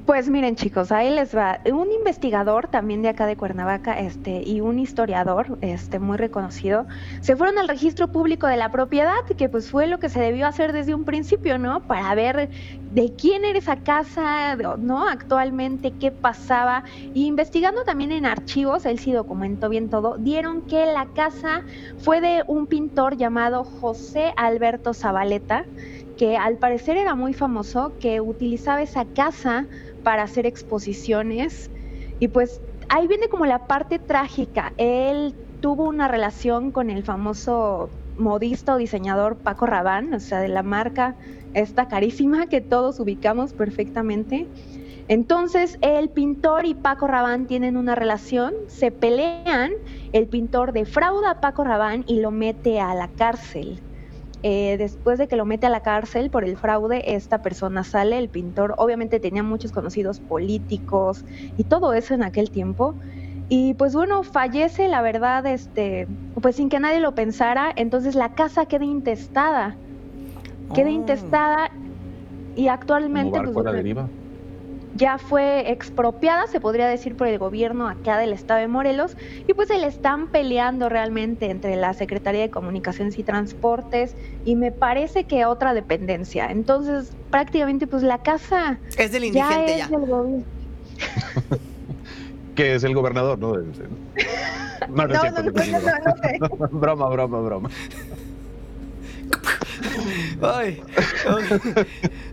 [0.05, 1.61] Pues miren chicos, ahí les va.
[1.65, 6.87] Un investigador también de acá de Cuernavaca, este, y un historiador, este, muy reconocido,
[7.23, 10.47] se fueron al registro público de la propiedad, que pues fue lo que se debió
[10.49, 11.87] hacer desde un principio, ¿no?
[11.87, 12.51] Para ver
[12.89, 15.09] de quién era esa casa, ¿no?
[15.09, 16.85] Actualmente, qué pasaba.
[17.15, 21.65] Y investigando también en archivos, él sí documentó bien todo, dieron que la casa
[21.97, 25.71] fue de un pintor llamado José Alberto Zabaleta,
[26.17, 29.67] que al parecer era muy famoso, que utilizaba esa casa
[30.03, 31.71] para hacer exposiciones.
[32.21, 34.73] Y pues ahí viene como la parte trágica.
[34.77, 40.49] Él tuvo una relación con el famoso modista o diseñador Paco Rabanne, o sea, de
[40.49, 41.17] la marca
[41.55, 44.47] esta carísima que todos ubicamos perfectamente.
[45.09, 49.73] Entonces, el pintor y Paco Rabanne tienen una relación, se pelean,
[50.13, 53.81] el pintor defrauda a Paco Rabanne y lo mete a la cárcel.
[54.43, 58.19] Eh, después de que lo mete a la cárcel por el fraude, esta persona sale,
[58.19, 61.25] el pintor obviamente tenía muchos conocidos políticos
[61.57, 62.99] y todo eso en aquel tiempo.
[63.49, 66.07] Y pues bueno, fallece, la verdad, este,
[66.43, 69.81] pues sin que nadie lo pensara, entonces la casa queda intestada,
[70.75, 70.91] queda Oh.
[70.91, 71.71] intestada
[72.55, 74.13] y actualmente pues, bueno, deriva.
[74.97, 79.55] Ya fue expropiada, se podría decir, por el gobierno acá del estado de Morelos, y
[79.55, 84.73] pues se le están peleando realmente entre la Secretaría de Comunicaciones y Transportes y me
[84.73, 86.51] parece que otra dependencia.
[86.51, 89.89] Entonces, prácticamente, pues la casa Es del ya indigente es ya.
[89.99, 90.45] del gobierno.
[92.57, 93.53] Que es el gobernador, ¿no?
[93.53, 93.79] No, no, es
[94.89, 97.71] No, cierto, no, es broma, broma, broma.
[100.41, 100.81] Ay,
[101.29, 101.61] ay.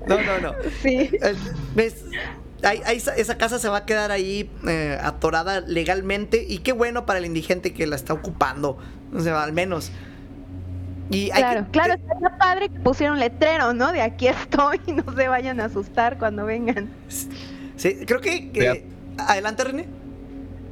[0.08, 0.54] No, no, no.
[0.82, 1.10] Sí.
[1.22, 1.36] Eh,
[1.76, 2.06] ¿Ves?
[2.64, 7.06] Ahí- ahí esa, casa se va a quedar ahí eh, atorada legalmente y qué bueno
[7.06, 8.78] para el indigente que la está ocupando,
[9.14, 9.92] o sea, al menos.
[11.10, 13.92] Y hay Claro, que- claro, estaría padre que pusieron letrero, ¿no?
[13.92, 16.90] De aquí estoy y no se vayan a asustar cuando vengan.
[17.76, 18.52] Sí, creo que...
[18.52, 18.86] que-
[19.18, 19.86] adelante, René.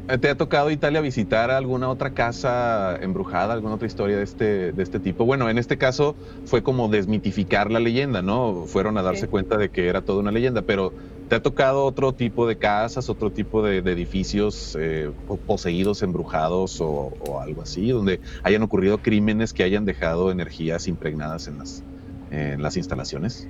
[0.08, 4.72] Eh, ¿Te ha tocado Italia visitar alguna otra casa embrujada, alguna otra historia de este,
[4.72, 5.26] de este tipo?
[5.26, 8.66] Bueno, en este caso fue como desmitificar la leyenda, ¿no?
[8.66, 9.28] Fueron a darse Sí.
[9.28, 10.92] cuenta de que era toda una leyenda, pero
[11.32, 16.76] ¿te ha tocado otro tipo de casas, otro tipo de, edificios eh, po- poseídos, embrujados
[16.82, 23.50] o, algo así, donde hayan ocurrido crímenes que hayan dejado energías impregnadas en las instalaciones?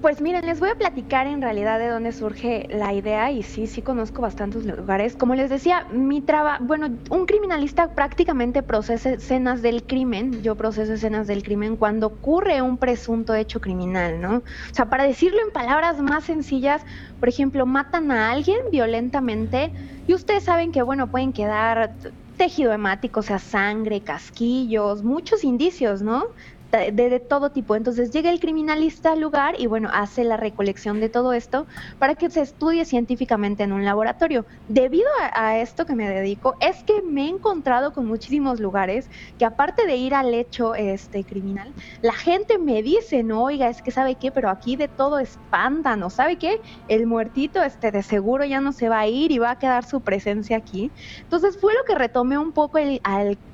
[0.00, 3.66] Pues miren, les voy a platicar en realidad de dónde surge la idea y sí,
[3.66, 5.14] sí conozco bastantes lugares.
[5.14, 10.94] Como les decía, mi trabajo, bueno, un criminalista prácticamente procesa escenas del crimen, yo proceso
[10.94, 14.36] escenas del crimen cuando ocurre un presunto hecho criminal, ¿no?
[14.38, 16.82] O sea, para decirlo en palabras más sencillas,
[17.18, 19.74] por ejemplo, matan a alguien violentamente
[20.06, 21.98] y ustedes saben que, bueno, pueden quedar
[22.36, 26.24] tejido hemático, o sea, sangre, casquillos, muchos indicios, ¿no?
[26.70, 27.74] De, todo tipo.
[27.76, 31.66] Entonces llega el criminalista al lugar y bueno, hace la recolección de todo esto
[31.98, 34.46] para que se estudie científicamente en un laboratorio.
[34.66, 39.44] Debido a, esto que me dedico, es que me he encontrado con muchísimos lugares que
[39.44, 43.90] aparte de ir al hecho este criminal, la gente me dice, no, oiga, es que
[43.90, 46.56] sabe qué, pero aquí de todo espantan, ¿o sabe qué?
[46.86, 49.84] El muertito este de seguro ya no se va a ir y va a quedar
[49.84, 50.92] su presencia aquí.
[51.22, 53.00] Entonces fue lo que retomé un poco el-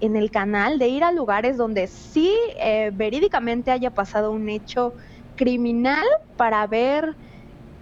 [0.00, 4.92] en el canal de ir a lugares donde sí eh, verídicamente haya pasado un hecho
[5.37, 6.05] criminal
[6.37, 7.14] para ver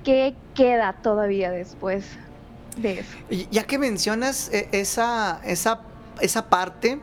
[0.04, 2.04] qué queda todavía después
[2.76, 3.16] de eso.
[3.50, 5.80] Ya que mencionas eh, esa, esa,
[6.20, 7.00] esa parte,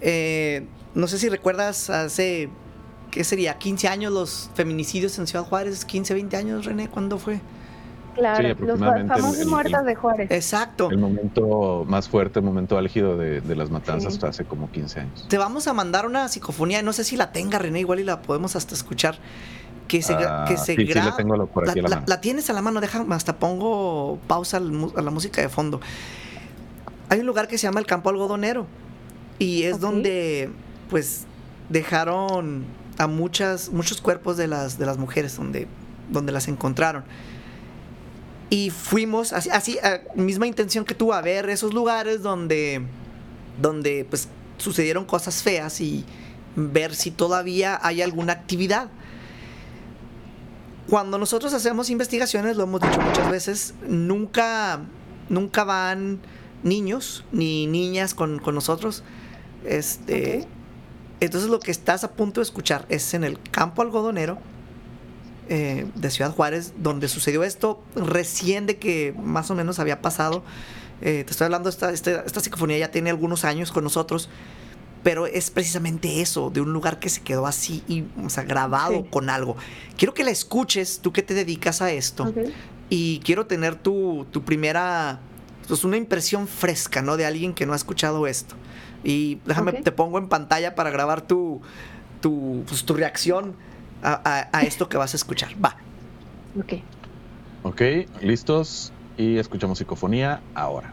[0.00, 2.48] eh, no sé si recuerdas hace,
[3.10, 3.58] ¿qué sería?
[3.58, 7.40] 15 años los feminicidios en Ciudad Juárez, 15, 20 años, René, ¿cuándo fue?
[8.20, 10.30] Claro, los aproximadamente el- famosos el- muertos de Juárez.
[10.30, 10.90] Exacto.
[10.90, 14.20] El momento más fuerte, el momento álgido de, de las matanzas Sí.
[14.20, 15.26] fue hace como 15 años.
[15.28, 18.22] Te vamos a mandar una psicofonía, no sé si la tenga René, igual y la
[18.22, 19.18] podemos hasta escuchar.
[19.88, 21.16] Que se, gra- Ah, que se sí, sí, la graba.
[21.16, 22.06] tengo por aquí a la la, mano.
[22.08, 25.80] la tienes a la mano, déjame, hasta pongo pausa a la música de fondo.
[27.08, 28.66] Hay un lugar que se llama el Campo Algodonero
[29.40, 29.80] y es Ok.
[29.80, 30.50] donde,
[30.90, 31.24] pues,
[31.70, 32.64] dejaron
[32.98, 35.66] a muchas, muchos cuerpos de las, de las mujeres donde,
[36.10, 37.02] donde las encontraron.
[38.50, 42.82] Y fuimos, así, así a- misma intención que tú, a ver esos lugares donde,
[43.62, 46.04] donde pues, sucedieron cosas feas y
[46.56, 48.88] ver si todavía hay alguna actividad.
[50.88, 54.80] cuando nosotros hacemos investigaciones, lo hemos dicho muchas veces, nunca,
[55.28, 56.18] nunca van
[56.64, 59.04] niños ni niñas con, con nosotros.
[59.64, 60.48] Este.
[61.20, 64.38] Entonces lo que estás a punto de escuchar es en el campo algodonero
[65.50, 70.42] eh, de Ciudad Juárez, donde sucedió esto recién de que más o menos había pasado.
[71.02, 74.28] Eh, te estoy hablando, esta, esta, esta psicofonía ya tiene algunos años con nosotros,
[75.02, 78.92] pero es precisamente eso, de un lugar que se quedó así, y, o sea, grabado
[79.02, 79.06] Sí.
[79.10, 79.56] con algo.
[79.96, 82.32] Quiero que la escuches, tú que te dedicas a esto,
[82.88, 85.20] y quiero tener tu, tu primera,
[85.66, 87.16] pues una impresión fresca, ¿no?
[87.16, 88.54] De alguien que no ha escuchado esto.
[89.02, 91.60] Y déjame, te pongo en pantalla para grabar tu,
[92.20, 93.54] tu, pues, tu reacción
[94.02, 95.50] a, a- a esto que vas a escuchar.
[95.62, 95.76] Va.
[96.58, 96.74] Ok.
[97.62, 97.82] Ok,
[98.22, 100.92] listos y escuchamos psicofonía ahora.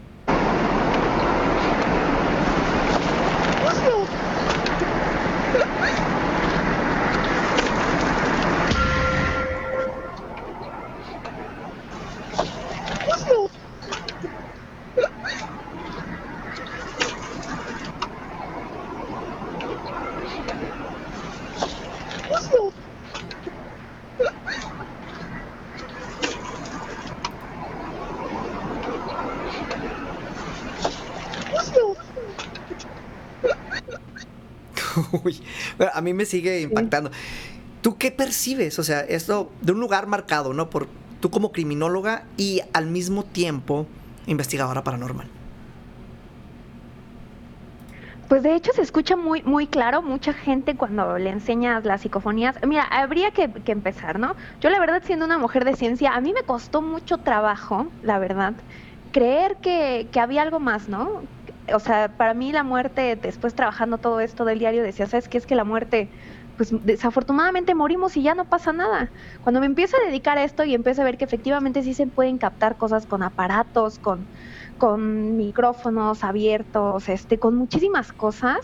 [35.24, 35.40] Uy,
[35.76, 37.10] bueno, a mí me sigue impactando.
[37.80, 38.78] ¿Tú qué percibes?
[38.78, 40.68] O sea, esto de un lugar marcado, ¿no?
[40.68, 40.88] Por
[41.20, 43.86] tú como criminóloga y al mismo tiempo
[44.26, 45.28] investigadora paranormal.
[48.28, 52.56] Pues de hecho se escucha muy, muy claro, mucha gente cuando le enseñas las psicofonías.
[52.66, 54.34] Mira, habría que, que empezar, ¿no?
[54.60, 58.18] Yo la verdad, siendo una mujer de ciencia, a mí me costó mucho trabajo, la
[58.18, 58.52] verdad,
[59.12, 61.22] creer que, que había algo más, ¿no?
[61.74, 65.38] O sea, para mí la muerte, después trabajando todo esto del diario, decía, ¿sabes qué?
[65.38, 66.10] Es que la muerte,
[66.56, 69.12] pues desafortunadamente morimos y ya no pasa nada.
[69.40, 72.06] Cuando me empiezo a dedicar a esto y empiezo a ver que efectivamente sí se
[72.06, 74.28] pueden captar cosas con aparatos, con
[74.76, 78.56] con micrófonos abiertos, este, con muchísimas cosas,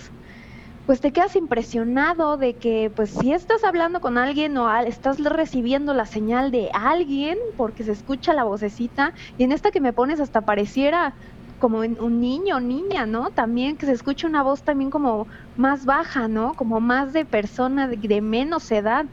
[0.87, 5.95] pues te quedas impresionado de que, pues si estás hablando con alguien o estás recibiendo
[5.95, 10.21] la señal de alguien, porque se escucha la vocecita, y en esta que me pones
[10.21, 11.17] hasta pareciera
[11.65, 13.31] como en un niño niña, ¿no?
[13.31, 16.53] También que se escucha una voz también como más baja, ¿no?
[16.53, 19.07] Como más de persona de, de menos edad.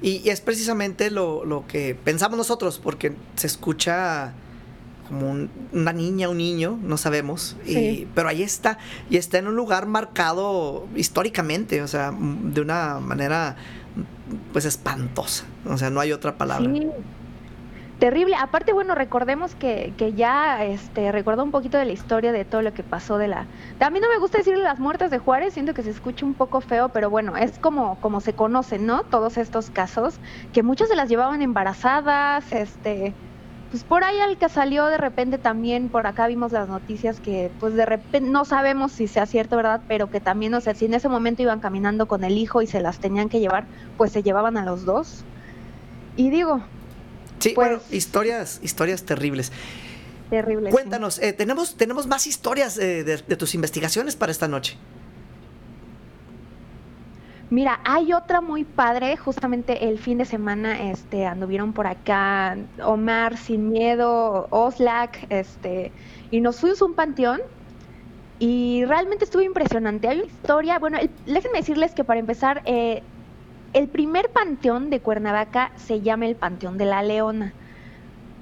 [0.00, 4.32] Y, y es precisamente lo, lo que pensamos nosotros, porque se escucha
[5.06, 7.54] como un- una niña, un niño, no sabemos.
[7.66, 8.78] y- pero ahí está,
[9.10, 13.56] y está en un lugar marcado históricamente, o sea, de una manera
[14.54, 15.44] pues espantosa.
[15.66, 16.72] O sea, no hay otra palabra.
[16.72, 16.86] Sí.
[17.98, 18.34] Terrible.
[18.36, 22.60] Aparte, bueno, recordemos que, que ya este, recuerdo un poquito de la historia de todo
[22.60, 23.48] lo que pasó de la...
[23.78, 26.34] A mí no me gusta decirle las muertes de Juárez, siento que se escucha un
[26.34, 29.04] poco feo, pero bueno, es como, como se conocen, ¿no?
[29.04, 30.20] Todos estos casos,
[30.52, 33.16] que muchas se las llevaban embarazadas, este...
[33.70, 37.52] Pues por ahí al que salió de repente también, por acá vimos las noticias que
[37.58, 39.82] pues de repente, no sabemos si sea cierto, ¿verdad?
[39.88, 42.68] Pero que también, o sea, si en ese momento iban caminando con el hijo y
[42.68, 45.26] se las tenían que llevar, pues se llevaban a los dos.
[46.14, 46.68] Y digo,
[47.38, 49.52] Sí, Pues- bueno, historias, historias terribles.
[50.30, 50.70] terrible.
[50.70, 50.72] sí.
[50.72, 54.76] Cuéntanos, eh, tenemos, tenemos más historias eh, de, de tus investigaciones para esta noche.
[57.50, 63.36] Mira, hay otra muy padre, justamente el fin de semana este anduvieron por acá Omar
[63.36, 65.92] Sin Miedo, Oslak, este
[66.30, 67.40] y nos fuimos a un panteón
[68.40, 70.08] y realmente estuvo impresionante.
[70.08, 73.02] Hay una historia, bueno, el- déjenme decirles que para empezar eh,
[73.74, 77.56] el primer panteón de Cuernavaca se llama el Panteón de la Leona.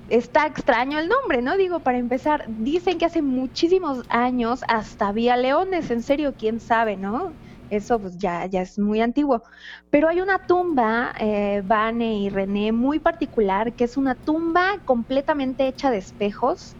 [0.08, 1.56] Está extraño el nombre, ¿no?
[1.56, 6.96] Digo, para empezar, dicen que hace muchísimos años hasta había leones, en serio, quién sabe,
[6.96, 7.36] ¿no?
[7.70, 9.42] Eso pues ya, ya es muy antiguo.
[9.90, 15.66] Pero hay una tumba, eh, Vane y René, muy particular, que es una tumba completamente
[15.68, 16.76] hecha de espejos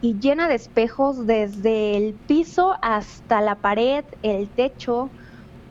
[0.00, 5.14] y llena de espejos desde el piso hasta la pared, el techo,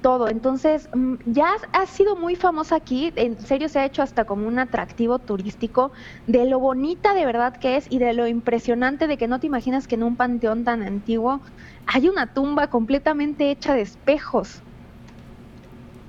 [0.07, 0.29] todo.
[0.29, 4.47] Entonces, mm, ya ha sido muy famosa aquí, en serio se ha hecho hasta como
[4.47, 5.91] un atractivo turístico
[6.27, 9.47] de lo bonita de verdad que es y de lo impresionante de que no te
[9.47, 11.41] imaginas que en un panteón tan antiguo
[11.87, 14.61] hay una tumba completamente hecha de espejos.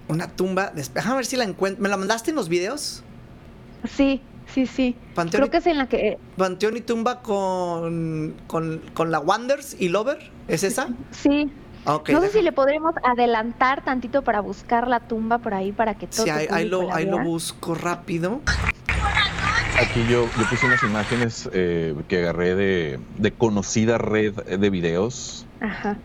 [0.07, 0.69] Una tumba.
[0.69, 1.83] de- Déjame ver si la encuentro.
[1.83, 3.03] ¿Me la mandaste en los videos?
[3.97, 4.95] Sí, sí, sí.
[5.17, 6.19] Panteón, Creo y, que es en la que...
[6.37, 10.19] Panteón y tumba con, con, con la Wonders y Lover.
[10.47, 10.89] ¿Es esa?
[11.11, 11.51] Sí.
[11.89, 15.73] Ah, no sé deja- si le podremos adelantar tantito para buscar la tumba por ahí
[15.73, 18.43] para que todo Sí, ahí, lo, ahí lo busco rápido.
[19.81, 25.47] Aquí yo, yo puse unas imágenes eh, que agarré de, de conocida red de videos,
[25.61, 25.97] Ajá.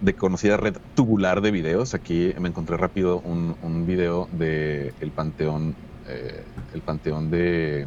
[0.00, 1.94] de conocida red tubular de videos.
[1.94, 5.74] Aquí me encontré rápido un, un video de el panteón
[6.06, 7.86] eh, el panteón de,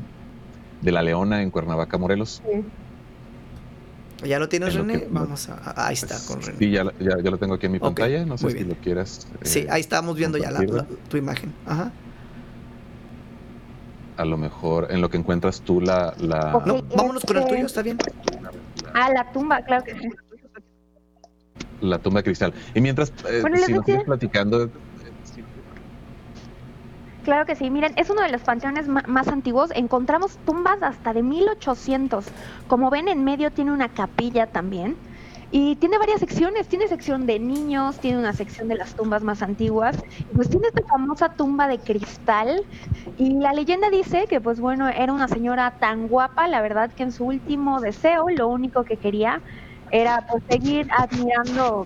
[0.81, 2.41] de La Leona en Cuernavaca, Morelos.
[4.25, 4.99] ¿Ya lo tienes, En lo René?
[5.01, 5.87] que- Vamos a.
[5.87, 6.57] Ahí está, con René.
[6.59, 8.25] Sí, ya, lo- ya, ya lo tengo aquí en mi Ok, pantalla.
[8.25, 8.69] No sé si bien.
[8.69, 9.27] lo quieras.
[9.33, 11.53] eh, Sí, ahí estamos viendo ya la- la- tu imagen.
[11.65, 11.91] Ajá.
[14.17, 16.13] A lo mejor en lo que encuentras tú la.
[16.19, 16.61] la.
[16.65, 17.97] No, Eh, vámonos con el este- tuyo, ¿está bien?
[18.93, 20.09] Ah, la tumba, claro que sí.
[21.81, 22.53] la tumba de cristal.
[22.75, 24.69] Y mientras, eh, Bueno, les si nos sigues platicando,
[27.23, 29.69] Claro que sí, miren, es uno de los panteones más antiguos.
[29.75, 32.25] Encontramos tumbas hasta de 1800.
[32.67, 34.97] Como ven, en medio tiene una capilla también.
[35.51, 36.67] Y tiene varias secciones.
[36.67, 40.03] Tiene sección de niños, tiene una sección de las tumbas más antiguas.
[40.35, 42.65] Pues tiene esta famosa tumba de cristal.
[43.17, 47.03] Y la leyenda dice que, pues bueno, era una señora tan guapa, la verdad que
[47.03, 49.41] en su último deseo, lo único que quería
[49.91, 51.85] era pues, seguir admirando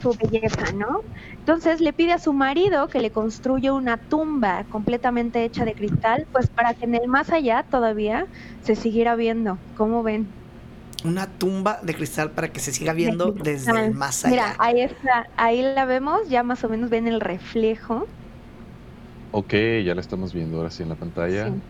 [0.00, 1.02] su belleza, ¿no?
[1.46, 6.26] Entonces le pide a su marido que le construya una tumba completamente hecha de cristal,
[6.32, 8.26] pues para que en el más allá todavía
[8.62, 9.56] se siguiera viendo.
[9.76, 10.26] ¿Cómo ven?
[11.04, 14.32] Una tumba de cristal para que se siga viendo De desde el más allá.
[14.32, 18.08] Mira, ahí está, ahí la vemos, ya más o menos ven el reflejo.
[19.30, 19.52] ok,
[19.84, 21.50] ya la estamos viendo ahora sí en la pantalla.
[21.50, 21.62] Sí.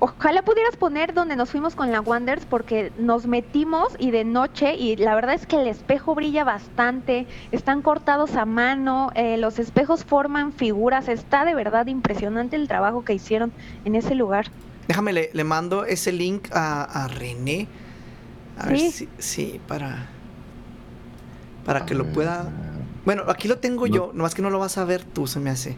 [0.00, 4.76] Ojalá pudieras poner donde nos fuimos con la Wonders porque nos metimos y de noche
[4.76, 9.58] y la verdad es que el espejo brilla bastante, están cortados a mano, eh, los
[9.58, 13.50] espejos forman figuras, está de verdad impresionante el trabajo que hicieron
[13.84, 14.46] en ese lugar.
[14.86, 17.66] Déjame, le, le mando ese link a, a René.
[18.56, 18.90] A ver Sí.
[18.92, 19.08] si.
[19.18, 20.06] Sí, para.
[21.64, 22.48] Para que lo ver, pueda.
[23.04, 23.94] Bueno, aquí lo tengo No.
[23.94, 25.76] yo, nomás que no lo vas a ver tú, se me hace.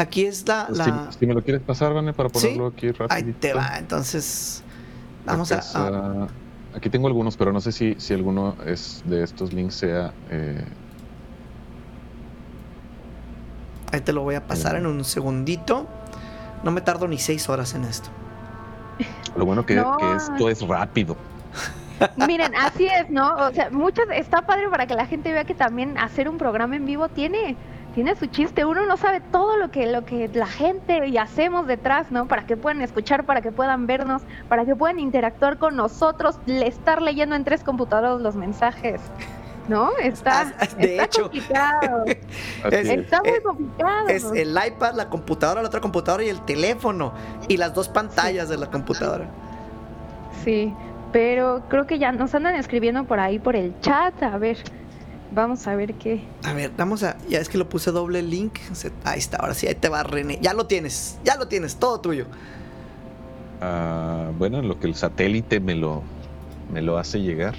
[0.00, 0.66] Aquí es la.
[0.66, 1.12] pues, la...
[1.12, 2.34] Si, si me lo quieres pasar, Vane, para ¿Sí?
[2.34, 3.08] ponerlo aquí rápido.
[3.10, 4.62] Ahí te va, entonces.
[5.26, 5.60] Vamos a.
[5.74, 6.28] a-
[6.74, 10.12] Aquí tengo algunos, pero no sé si, si alguno es de estos links sea.
[10.30, 10.64] eh,
[13.92, 15.86] ahí te lo voy a pasar en un segundito.
[16.62, 18.08] No me tardo ni seis horas en esto.
[19.36, 19.96] lo bueno que, No.
[19.96, 21.16] que esto es rápido.
[22.26, 23.34] Miren, así es, ¿no?
[23.36, 26.76] O sea, muchas, está padre para que la gente vea que también hacer un programa
[26.76, 27.56] en vivo tiene,
[27.94, 28.64] tiene su chiste.
[28.64, 32.26] Uno no sabe todo lo que, lo que la gente y hacemos detrás, ¿no?
[32.26, 36.66] Para que puedan escuchar, para que puedan vernos, para que puedan interactuar con nosotros, le-
[36.68, 39.00] estar leyendo en tres computadoras los mensajes.
[39.68, 39.90] ¿No?
[40.02, 41.22] Está, Ah, de está hecho.
[41.22, 42.04] complicado.
[42.72, 42.88] Es.
[42.88, 44.08] Está muy eh, complicado.
[44.08, 47.12] Es el iPad, la computadora, la otra computadora y el teléfono.
[47.46, 49.26] Y las dos pantallas de la computadora.
[50.44, 50.74] Sí,
[51.12, 54.20] pero creo que ya nos andan escribiendo por ahí por el chat.
[54.22, 54.56] A ver,
[55.32, 56.22] vamos a ver qué.
[56.44, 57.16] A ver, vamos a.
[57.28, 58.58] Ya es que lo puse doble link.
[58.72, 60.38] Se- Ahí está, ahora sí, ahí te va René.
[60.40, 62.26] Ya lo tienes, ya lo tienes, todo tuyo.
[63.60, 66.02] Ah, bueno, en lo que el satélite me lo,
[66.72, 67.54] me lo hace llegar.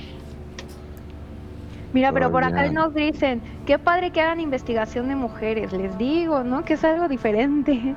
[1.94, 6.42] Mira, pero por acá nos dicen, qué padre que hagan investigación de mujeres, les digo,
[6.44, 6.64] ¿no?
[6.64, 7.96] Que es algo diferente.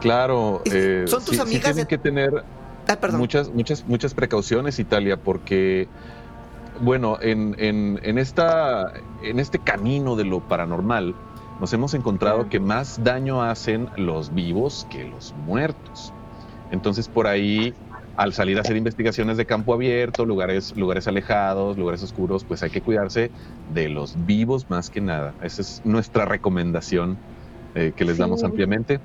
[0.00, 2.44] Claro, ¿Y eh, son tus sí- sí amigas tienen de- que tener
[2.90, 5.86] Ah, muchas, muchas, muchas precauciones, Italia, porque,
[6.80, 11.14] bueno, en, en, en, esta, en este camino de lo paranormal,
[11.60, 16.12] nos hemos encontrado que más daño hacen los vivos que los muertos.
[16.70, 17.74] Entonces, por ahí,
[18.16, 22.70] al salir a hacer investigaciones de campo abierto, lugares, lugares alejados, lugares oscuros, pues hay
[22.70, 23.30] que cuidarse
[23.74, 25.34] de los vivos más que nada.
[25.42, 27.18] Esa es nuestra recomendación
[27.74, 29.00] eh, que les damos ampliamente.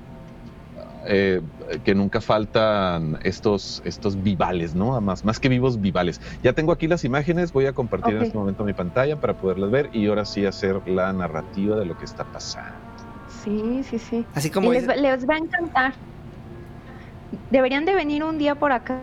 [1.06, 1.42] Eh,
[1.84, 5.00] que nunca faltan estos, estos vivales, ¿no?
[5.00, 6.20] Más, más que vivos, vivales.
[6.42, 9.70] Ya tengo aquí las imágenes, voy a compartir en este momento mi pantalla para poderlas
[9.70, 12.72] ver y ahora sí hacer la narrativa de lo que está pasando.
[13.42, 14.24] Sí, sí, sí.
[14.34, 15.94] Así Y como les, les va a encantar.
[17.50, 19.00] Deberían de venir un día por acá.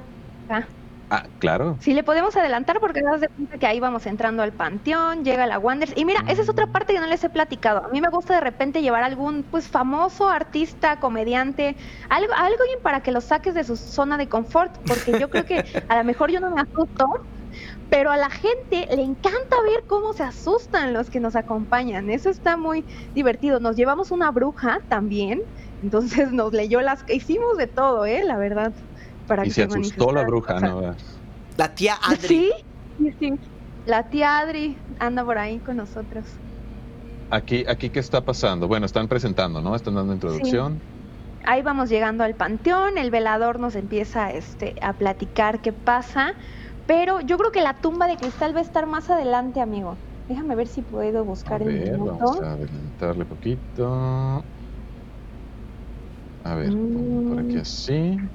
[1.14, 1.76] Ah, claro.
[1.82, 5.46] Si le podemos adelantar porque das de cuenta que ahí vamos entrando al panteón, llega
[5.46, 5.92] la Wonders.
[5.98, 7.84] Y mira, esa es otra parte que no les he platicado.
[7.86, 11.76] A mí me gusta de repente llevar algún pues famoso artista, comediante,
[12.08, 15.66] algo, alguien para que lo saques de su zona de confort, porque yo creo que
[15.90, 17.06] a lo mejor yo no me asusto,
[17.90, 22.10] pero a la gente le encanta ver cómo se asustan los que nos acompañan.
[22.10, 23.60] Eso está muy divertido.
[23.60, 25.40] Nos llevamos una bruja también,
[25.82, 28.74] entonces nos leyó las hicimos de todo, eh, la verdad.
[29.32, 30.82] Para Y que se asustó la bruja, O sea, ¿no?
[31.58, 32.28] la tía Adri.
[32.28, 32.52] Sí,
[32.98, 33.40] sí, sí.
[33.86, 36.42] La tía Adri anda por ahí con nosotros.
[37.30, 38.68] Aquí, aquí, ¿qué está pasando?
[38.68, 39.76] Bueno, están presentando, ¿no?
[39.76, 40.84] Están dando introducción.
[41.44, 46.38] Ahí vamos llegando al panteón, el velador nos empieza este, a platicar qué pasa,
[46.86, 50.02] pero yo creo que la tumba de cristal va a estar más adelante, amigo.
[50.28, 52.04] Déjame ver si puedo A buscar el ver, minuto.
[52.04, 54.48] vamos a adelantarle poquito.
[56.44, 57.60] A ver, pongo por aquí Mm.
[57.60, 58.32] así.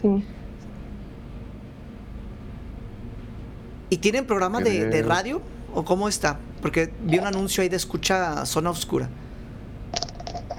[0.00, 0.24] Sí.
[3.88, 5.40] ¿Y tienen programa de, radio?
[5.74, 6.38] ¿O cómo está?
[6.60, 9.08] Porque vi un anuncio ahí de escucha zona oscura.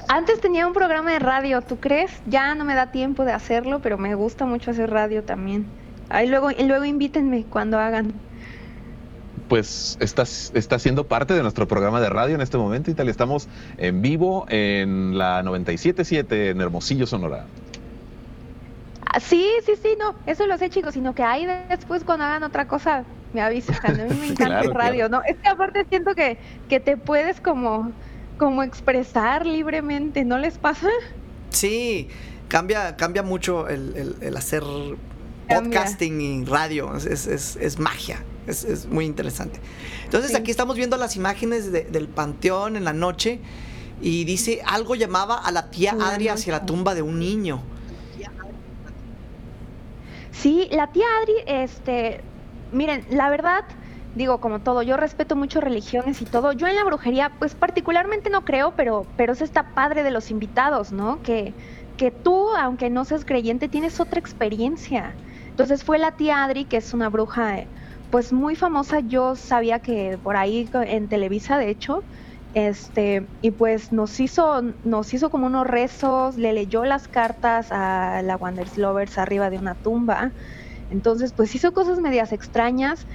[0.08, 2.12] Antes tenía un programa de radio, ¿tú crees?
[2.28, 5.66] Ya no me da tiempo de hacerlo, pero me gusta mucho hacer radio también.
[6.10, 8.14] Ahí luego, y luego invítenme cuando hagan.
[9.50, 13.12] Pues estás, está siendo parte de nuestro programa de radio en este momento, Italia.
[13.12, 17.46] Estamos en vivo en la 97.7 en Hermosillo, Sonora.
[19.20, 22.68] Sí, sí, sí, no, eso lo sé, chicos, sino que ahí después cuando hagan otra
[22.68, 23.04] cosa
[23.34, 23.78] me avisan.
[23.84, 25.22] A mí me encanta Claro, el radio, ¿no?
[25.24, 26.38] Es que aparte siento que,
[26.70, 27.92] que te puedes como,
[28.38, 30.90] como expresar libremente, ¿no les pasa?
[31.50, 32.08] Sí,
[32.48, 34.64] cambia, cambia mucho el, el- el hacer
[35.48, 35.80] Cambia.
[35.82, 36.96] podcasting y radio.
[36.96, 38.24] Es, es- es- es magia.
[38.48, 39.60] Es, es muy interesante.
[40.06, 40.38] Entonces Sí.
[40.38, 43.40] aquí estamos viendo las imágenes de- del panteón en la noche
[44.02, 47.20] y dice algo llamaba a la tía En la Adri hacia la tumba de un
[47.20, 47.62] niño.
[50.42, 52.22] Sí, la tía Adri, este,
[52.72, 53.64] miren, la verdad,
[54.16, 56.52] digo, como todo, yo respeto mucho religiones y todo.
[56.52, 60.30] Yo en la brujería, pues particularmente no creo, pero, pero eso está padre de los
[60.30, 61.24] invitados, ¿no?
[61.24, 61.54] Que,
[61.98, 65.16] que tú, aunque no seas creyente, tienes otra experiencia.
[65.50, 67.68] Entonces fue la tía Adri, que es una bruja, eh,
[68.12, 69.00] pues muy famosa.
[69.00, 72.04] Yo sabía que por ahí en Televisa, de hecho,
[72.58, 78.24] este, y pues nos hizo, nos hizo como unos rezos, le leyó las cartas a
[78.24, 80.34] la Wanderers Lovers arriba de una tumba.
[80.90, 83.06] Entonces, pues hizo cosas medias extrañas,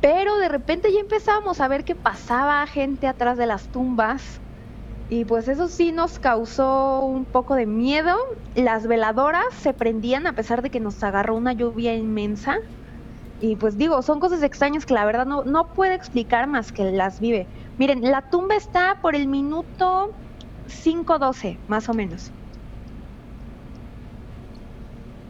[0.00, 4.40] pero de repente ya empezábamos a ver que pasaba gente atrás de las tumbas.
[5.08, 8.16] Y pues eso sí nos causó un poco de miedo.
[8.54, 12.56] Las veladoras se prendían a pesar de que nos agarró una lluvia inmensa.
[13.46, 16.90] Y pues digo, son cosas extrañas que la verdad no, no puede explicar más que
[16.90, 17.46] las vive.
[17.78, 20.12] Miren, la tumba está por el minuto
[20.68, 22.30] 5.12, más o menos.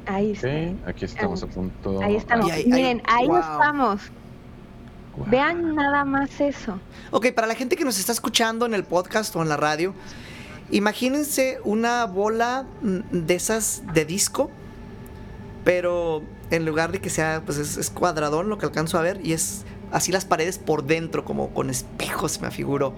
[0.06, 0.48] Ahí está.
[0.48, 2.00] Ok, aquí estamos a punto.
[2.02, 2.46] Ahí estamos.
[2.48, 3.36] Y ahí- ahí- Miren, ahí wow.
[3.38, 4.00] estamos.
[5.26, 6.78] Vean nada más eso.
[7.10, 9.94] Ok, para la gente que nos está escuchando en el podcast o en la radio,
[10.70, 14.50] imagínense una bola mm, de esas de disco,
[15.64, 19.20] pero en lugar de que sea, pues es, es cuadradón lo que alcanzo a ver
[19.24, 22.94] y es así las paredes por dentro, como con espejos, me figuro.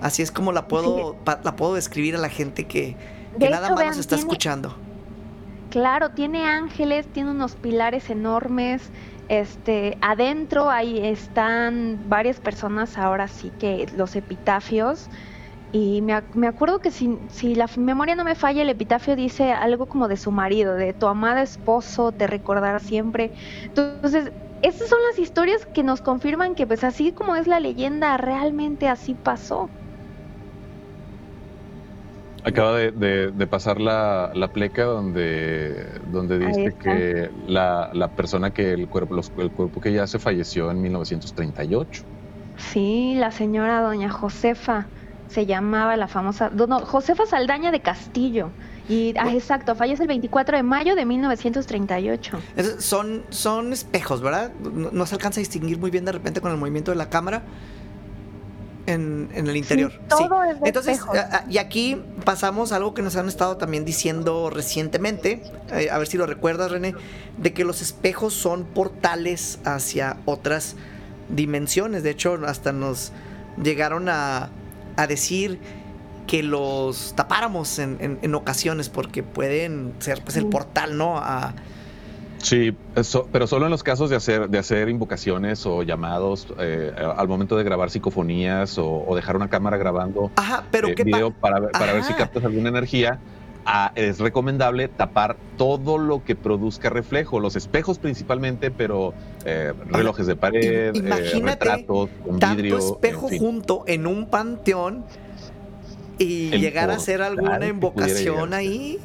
[0.00, 2.96] Así es como la puedo, pa- la puedo describir a la gente que,
[3.38, 4.76] nada hecho, más vean, nos está tiene- escuchando.
[5.70, 8.82] Claro, tiene ángeles, tiene unos pilares enormes.
[9.28, 15.06] Este, adentro ahí están varias personas ahora sí que los epitafios.
[15.72, 19.16] Y me, ac- me acuerdo que si, si la memoria no me falla, el epitafio
[19.16, 23.32] dice algo como de su marido, de tu amado esposo, te recordará siempre.
[23.74, 28.16] Entonces, esas son las historias que nos confirman que pues así como es la leyenda,
[28.18, 29.72] realmente así pasó.
[32.44, 38.50] Acaba de, de- de pasar la, la pleca donde, donde dice que la, la persona
[38.50, 42.02] que el cuerpo, los- el cuerpo que ya se falleció en 1938.
[42.56, 44.90] Sí, la señora doña Josefa
[45.32, 48.50] se llamaba la famosa, no, Josefa Saldaña de Castillo.
[48.88, 52.38] Y ah, exacto, fallece el 24 de mayo de 1938.
[52.56, 54.50] Es- son, son espejos, ¿verdad?
[54.60, 57.08] No, no se alcanza a distinguir muy bien de repente con el movimiento de la
[57.08, 57.42] cámara
[58.86, 59.92] en, en el interior.
[60.08, 61.16] todo es de Entonces, espejos.
[61.48, 66.08] y aquí pasamos a algo que nos han estado también diciendo recientemente, eh, a ver
[66.08, 66.94] si lo recuerdas, René,
[67.38, 70.74] de que los espejos son portales hacia otras
[71.28, 72.02] dimensiones.
[72.02, 73.12] De hecho, hasta nos
[73.62, 74.50] llegaron a,
[74.96, 75.58] a decir
[76.26, 81.18] que los tapáramos en, en- en ocasiones porque pueden ser pues el portal, ¿no?
[81.18, 81.54] A,
[82.38, 86.92] Sí, eso- pero solo en los casos de hacer, de hacer invocaciones o llamados eh,
[87.16, 91.04] al momento de grabar psicofonías o, o dejar una cámara grabando Ajá, pero eh, ¿qué
[91.04, 93.20] pa- video para, ver- para ver si captas alguna energía.
[93.66, 100.26] Ah, es recomendable tapar todo lo que produzca reflejo, los espejos principalmente, pero eh, relojes
[100.26, 102.78] de pared, eh, imagínate retratos con tanto vidrio.
[102.78, 103.38] espejo en fin.
[103.40, 105.04] junto en un panteón
[106.18, 108.98] y El llegar a hacer alguna invocación ahí.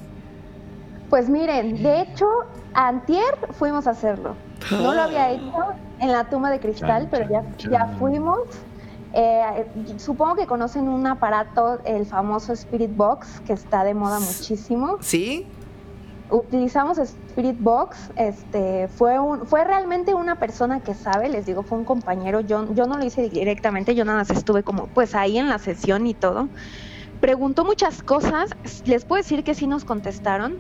[1.09, 2.27] Pues miren, de hecho,
[2.73, 4.35] antier fuimos a hacerlo.
[4.71, 7.97] No lo había hecho en la tumba de cristal, Chan, pero ya, chan, ya chan.
[7.97, 8.39] fuimos.
[9.13, 9.65] Eh,
[9.97, 14.97] supongo que conocen un aparato, el famoso Spirit Box, que está de moda muchísimo.
[15.01, 15.47] ¿Sí?
[16.29, 21.77] utilizamos Spirit Box, este, fue un, fue realmente una persona que sabe, les digo, fue
[21.77, 25.37] un compañero, yo, yo no lo hice directamente, yo nada más estuve como pues ahí
[25.37, 26.49] en la sesión y todo.
[27.21, 28.51] Preguntó muchas cosas,
[28.85, 30.57] les puedo decir que sí nos contestaron.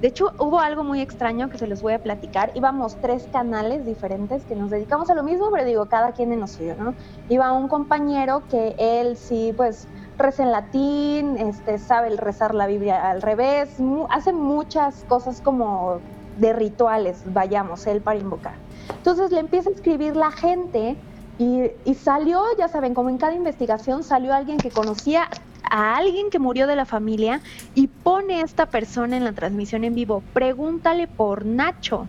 [0.00, 2.52] De hecho, hubo algo muy extraño que se los voy a platicar.
[2.54, 6.40] Íbamos tres canales diferentes que nos dedicamos a lo mismo, pero digo, cada quien en
[6.40, 6.46] lo
[6.78, 6.94] ¿no?
[7.28, 12.66] Iba un compañero que él sí, pues, reza en latín, este, sabe el rezar la
[12.66, 13.78] Biblia al revés,
[14.10, 15.98] hace muchas cosas como
[16.38, 18.54] de rituales, vayamos, él para invocar.
[18.96, 20.96] Entonces le empieza a escribir la gente
[21.40, 25.28] Y, y salió, ya saben, como en cada investigación salió alguien que conocía
[25.70, 27.40] a alguien que murió de la familia
[27.74, 32.06] y pone a esta persona en la transmisión en vivo, pregúntale por Nacho.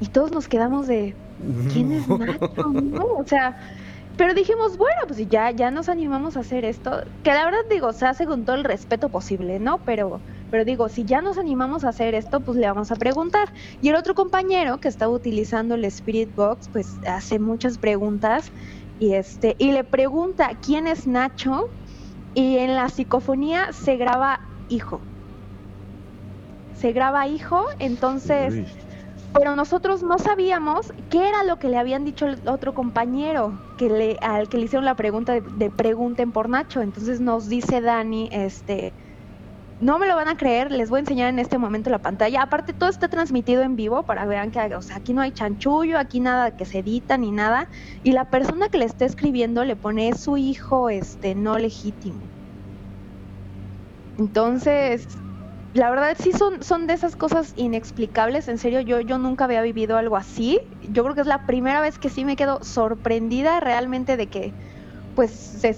[0.00, 1.14] Y todos nos quedamos de,
[1.72, 2.68] ¿quién es Nacho?
[2.68, 3.04] ¿No?
[3.04, 3.56] O sea,
[4.18, 7.92] pero dijimos, bueno, pues ya, ya nos animamos a hacer esto, que la verdad digo,
[7.92, 9.78] se hace con todo el respeto posible, ¿no?
[9.78, 10.20] Pero,
[10.50, 13.48] pero digo, si ya nos animamos a hacer esto, pues le vamos a preguntar.
[13.80, 18.50] Y el otro compañero que estaba utilizando el Spirit Box, pues hace muchas preguntas
[18.98, 21.68] y este, y le pregunta quién es Nacho,
[22.34, 25.08] y en la psicofonía se graba hijo.
[26.72, 28.68] Se graba hijo, entonces Uy.
[29.32, 33.90] pero nosotros no sabíamos qué era lo que le habían dicho el otro compañero que
[33.90, 36.82] le, al que le hicieron la pregunta de, de pregunten por Nacho.
[36.82, 38.94] Entonces nos dice Dani, este,
[39.78, 42.42] no me lo van a creer, les voy a enseñar en este momento la pantalla.
[42.42, 45.98] Aparte todo está transmitido en vivo para vean que, o sea, aquí no hay chanchullo,
[45.98, 47.68] aquí nada que se edita ni nada.
[48.02, 52.32] Y la persona que le está escribiendo le pone "Es su hijo, este, no legítimo.
[54.16, 55.06] Entonces,
[55.72, 59.62] la verdad sí son, son de esas cosas inexplicables, en serio, yo, yo nunca había
[59.62, 60.60] vivido algo así.
[60.82, 64.56] Yo creo que es la primera vez que sí me quedo sorprendida realmente de que,
[65.14, 65.76] pues, se-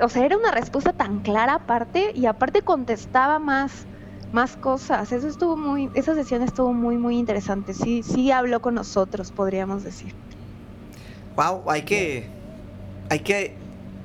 [0.00, 3.86] o sea, era una respuesta tan clara aparte y aparte contestaba más,
[4.32, 5.12] más cosas.
[5.12, 7.74] Eso estuvo muy, esa sesión estuvo muy, muy interesante.
[7.74, 10.14] Sí, sí habló con nosotros, podríamos decir.
[11.36, 12.28] Wow, hay que.
[13.10, 13.54] Hay que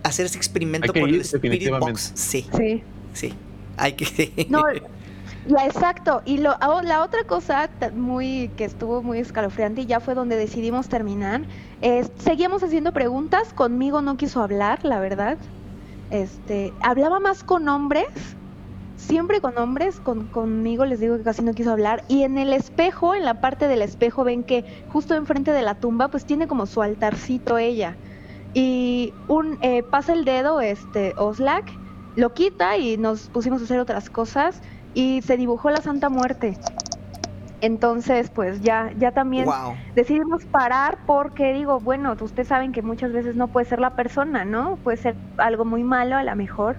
[0.03, 1.69] hacer ese experimento con el Spirit.
[1.79, 2.11] Box.
[2.15, 2.83] Sí, Sí.
[3.13, 3.33] sí.
[3.77, 4.47] Hay que.
[4.49, 4.63] No,
[5.47, 6.21] la, exacto.
[6.25, 10.35] Y lo, ah, la otra cosa muy que estuvo muy escalofriante y ya fue donde
[10.35, 11.41] decidimos terminar.
[11.81, 13.53] es, seguíamos haciendo preguntas.
[13.53, 15.37] Conmigo no quiso hablar, la verdad.
[16.11, 18.07] Este, hablaba más con hombres.
[18.95, 22.03] Siempre con hombres, con, conmigo les digo que casi no quiso hablar.
[22.07, 25.75] Y en el espejo, en la parte del espejo, ven que justo enfrente de la
[25.75, 27.97] tumba, pues tiene como su altarcito ella.
[28.53, 31.79] Y un eh, pasa el dedo, este, Oslak,
[32.15, 34.61] lo quita y nos pusimos a hacer otras cosas
[34.95, 36.57] y se dibujó la Santa Muerte.
[37.61, 39.73] Entonces, pues ya, ya también wow.
[39.95, 44.45] decidimos parar porque digo, bueno, ustedes saben que muchas veces no puede ser la persona,
[44.45, 44.75] ¿no?
[44.83, 46.75] Puede ser algo muy malo a lo mejor.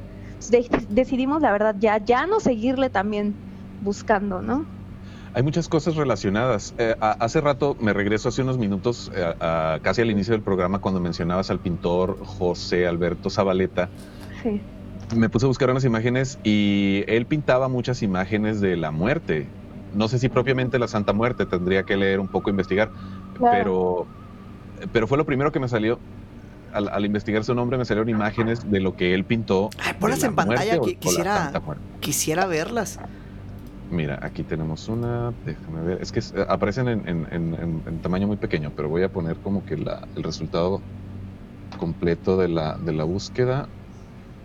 [0.51, 3.35] De- decidimos, la verdad, ya, ya no seguirle también
[3.83, 4.65] buscando, ¿no?
[5.35, 6.75] Hay muchas cosas relacionadas.
[6.79, 10.43] Eh, a- hace rato me regreso hace unos minutos, eh, a- casi al inicio del
[10.43, 13.89] programa, cuando mencionabas al pintor José Alberto Zabaleta.
[14.43, 14.61] Sí.
[15.17, 19.47] Me puse a buscar unas imágenes y él pintaba muchas imágenes de la muerte.
[19.93, 22.91] No sé si propiamente la Santa Muerte, tendría que leer un poco, investigar,
[23.35, 24.07] Claro.
[24.79, 25.99] pero, pero fue lo primero que me salió.
[26.73, 29.71] Al, al investigar su nombre me salieron imágenes de lo que él pintó.
[29.79, 31.53] Ay, ponlas la en pantalla, o- quisiera-.
[32.01, 32.99] Quisiera verlas.
[33.91, 38.01] Mira, aquí tenemos una, déjame ver, es que eh, aparecen en, en- en- en- en
[38.03, 40.83] tamaño muy pequeño, pero voy a poner como que la- el resultado
[41.79, 43.67] completo de la, de la búsqueda.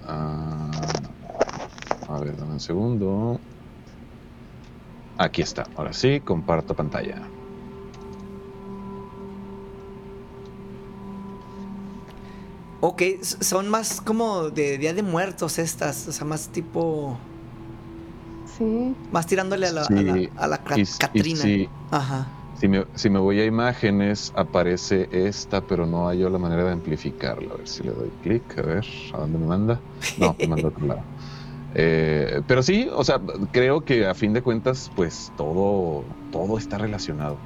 [0.05, 0.71] Ah,
[2.07, 3.41] a ver, dame un segundo.
[5.17, 7.21] Aquí está, ahora sí, comparto pantalla.
[12.81, 17.17] Ok, son más como de Día de Muertos estas, o sea, más tipo...
[18.57, 18.93] Sí.
[19.11, 21.41] Más tirándole a la, a Sí, la, a la Y, y Catrina.
[21.41, 22.27] si, Ajá.
[22.59, 26.71] si me, si me voy a imágenes, aparece esta, pero no hallo la manera de
[26.73, 27.53] amplificarla.
[27.53, 29.79] A ver si le doy clic, a ver, ¿a dónde me manda?
[30.17, 31.01] No, me manda a otro lado.
[31.75, 33.19] Eh, pero sí, o sea,
[33.51, 37.37] creo que a fin de cuentas, pues todo, todo está relacionado.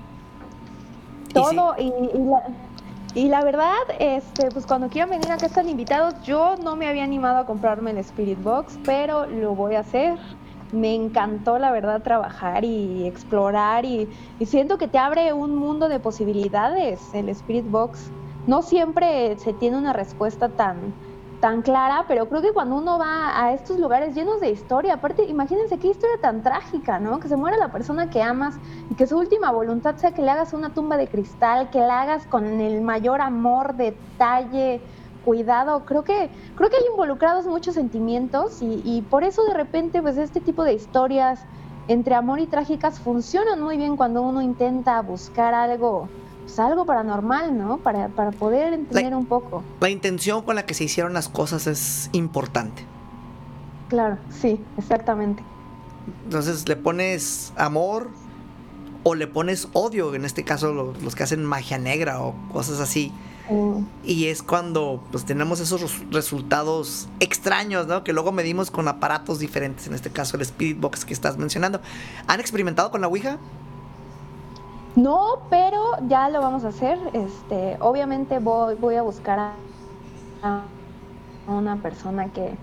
[1.23, 1.33] Y sí.
[1.33, 2.43] todo y, y la,
[3.15, 7.03] y la verdad este pues cuando quieran venir acá están invitados yo no me había
[7.03, 10.17] animado a comprarme el Spirit Box pero lo voy a hacer
[10.71, 14.07] me encantó la verdad trabajar y explorar y,
[14.39, 18.11] y siento que te abre un mundo de posibilidades el Spirit Box
[18.45, 20.93] no siempre se tiene una respuesta tan
[21.39, 25.23] tan clara, pero creo que cuando uno va a estos lugares llenos de historia, aparte,
[25.25, 27.19] imagínense qué historia tan trágica, ¿no?
[27.19, 28.59] Que se muera la persona que amas
[28.89, 32.01] y que su última voluntad sea que le hagas una tumba de cristal, que la
[32.01, 34.83] hagas con el mayor amor, detalle,
[35.21, 35.85] cuidado.
[35.85, 40.17] Creo que, creo que hay involucrados muchos sentimientos y, y por eso de repente, pues
[40.17, 41.47] este tipo de historias
[41.87, 46.13] entre amor y trágicas funcionan muy bien cuando uno intenta buscar algo,
[46.57, 47.77] pues algo paranormal, ¿no?
[47.77, 49.63] Para, para poder entender un poco.
[49.79, 52.83] La intención con la que se hicieron las cosas es importante.
[53.89, 55.43] Claro, sí, exactamente.
[56.25, 58.09] Entonces le pones amor
[59.03, 62.79] o le pones odio, en este caso lo- los, que hacen magia negra o cosas
[62.79, 63.11] así.
[64.03, 68.03] Y es cuando pues tenemos esos res- resultados extraños, ¿no?
[68.03, 71.79] Que luego medimos con aparatos diferentes, en este caso el Spirit Box que estás mencionando.
[72.27, 73.37] ¿Han experimentado con la Ouija?
[74.97, 76.97] No, pero ya lo vamos a hacer.
[77.13, 79.53] Este, obviamente voy, a buscar a,
[80.41, 82.57] a una persona que,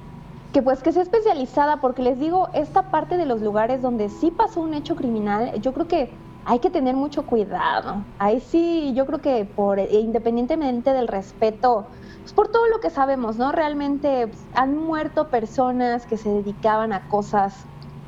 [0.53, 4.33] que pues que sea especializada, porque les digo, esta parte de los lugares donde sí
[4.33, 6.13] pasó un hecho criminal, yo creo que
[6.45, 8.03] hay que tener mucho cuidado.
[8.19, 11.87] Ahí sí, yo creo que por e independientemente del respeto,
[12.23, 13.53] pues por todo lo que sabemos, ¿no?
[13.53, 17.65] Realmente pues, han muerto personas que se dedicaban a cosas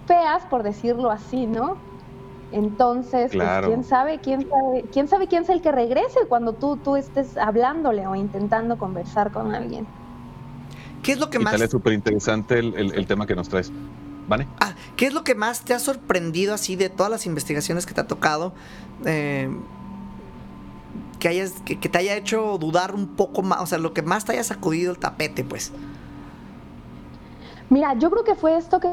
[0.09, 1.86] feas, por decirlo así, ¿no?
[2.53, 6.77] Entonces, pues, quién sabe, quién sabe, quién sabe quién es el que regrese cuando tú,
[6.79, 9.87] tú estés hablándole o intentando conversar con alguien.
[11.03, 13.35] ¿Qué es lo que Y más tal es súper interesante el, el- el tema que
[13.37, 13.73] nos traes.
[14.29, 14.49] ¿Vale?
[14.61, 17.95] Ah, ¿qué es lo que más te ha sorprendido así de todas las investigaciones que
[17.95, 18.55] te ha tocado?
[19.05, 19.49] eh,
[21.19, 24.03] que, hayas, que, que te haya hecho dudar un poco más, o sea, lo que
[24.03, 25.73] más te haya sacudido el tapete, pues.
[27.69, 28.89] Mira, yo creo que fue esto que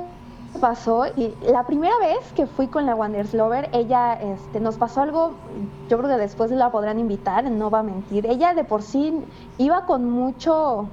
[0.60, 5.01] pasó y la primera vez que fui con la Wonders Lover, ella este, nos pasó
[5.01, 5.34] algo,
[5.89, 8.26] yo creo que después la podrán invitar, no va a mentir.
[8.26, 9.14] Ella de por sí
[9.58, 10.88] iba con mucho,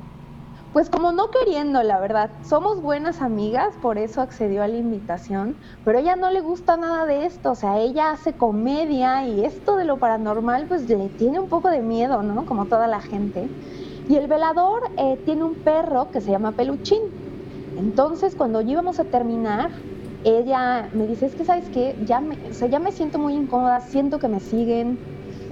[0.72, 2.30] pues como no queriendo, la verdad.
[2.42, 7.06] Somos buenas amigas, por eso accedió a la invitación, pero ella no le gusta nada
[7.06, 11.40] de esto, o sea, ella hace comedia y esto de lo paranormal pues le tiene
[11.40, 12.46] un poco de miedo, ¿no?
[12.46, 13.48] Como toda la gente.
[14.08, 17.29] Y el velador eh, tiene un perro que se llama Peluchín.
[17.80, 19.70] Entonces, cuando íbamos a terminar,
[20.22, 21.96] ella me dice, es que, ¿sabes qué?
[22.04, 24.98] Ya me, ya me siento muy incómoda, siento que me siguen,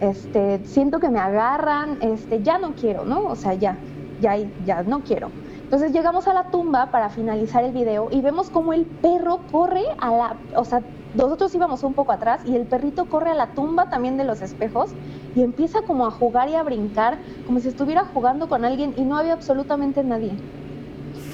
[0.03, 3.25] este, siento que me agarran, este, ya no quiero, ¿no?
[3.25, 3.79] O sea, ya,
[4.21, 5.31] ya, ya no quiero.
[5.63, 9.85] Entonces llegamos a la tumba para finalizar el video y vemos como el perro corre
[9.99, 10.83] a la, o sea,
[11.15, 14.43] nosotros íbamos un poco atrás y el perrito corre a la tumba también de los
[14.43, 14.91] espejos
[15.35, 19.05] y empieza como a jugar y a brincar, como si estuviera jugando con alguien y
[19.05, 20.37] no había absolutamente nadie.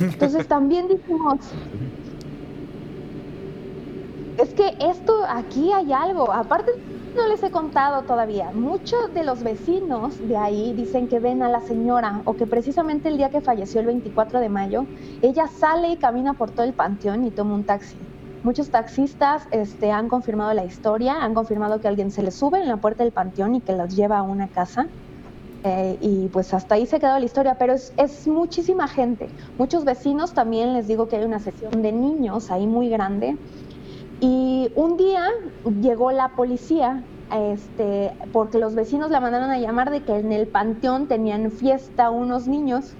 [0.00, 1.38] Entonces también dijimos,
[4.36, 6.70] es que esto aquí hay algo, aparte
[7.14, 11.48] no les he contado todavía, muchos de los vecinos de ahí dicen que ven a
[11.48, 14.88] la señora o que precisamente el día que falleció el 24 de mayo,
[15.22, 18.08] ella sale y camina por todo el panteón y toma un taxi.
[18.42, 22.68] Muchos taxistas este, han confirmado la historia, han confirmado que alguien se le sube en
[22.68, 24.90] la puerta del panteón y que los lleva a una casa.
[25.66, 29.30] Eh, y pues hasta ahí se quedó la historia, pero es, es muchísima gente.
[29.56, 33.38] Muchos vecinos también les digo que hay una sesión de niños ahí muy grande.
[34.20, 35.26] Y un día
[35.80, 37.02] llegó la policía,
[37.32, 42.10] este, porque los vecinos la mandaron a llamar de que en el panteón tenían fiesta
[42.10, 42.92] unos niños.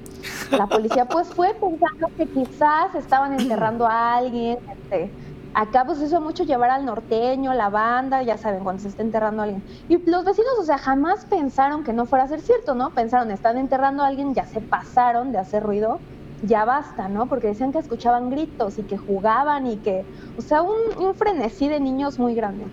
[0.51, 4.59] La policía pues fue pensando que quizás estaban enterrando a alguien.
[4.73, 5.11] Este,
[5.55, 9.43] acá pues eso mucho llevar al norteño, la banda, ya saben, cuando se está enterrando
[9.43, 9.63] a alguien.
[9.89, 12.91] Y los vecinos, o sea, jamás pensaron que no fuera a ser cierto, ¿no?
[12.91, 16.01] Pensaron, están enterrando a alguien, ya se pasaron de hacer ruido,
[16.43, 17.27] ya basta, ¿no?
[17.27, 20.05] Porque decían que escuchaban gritos y que jugaban y que,
[20.37, 22.65] o sea, un, un frenesí de niños muy grande.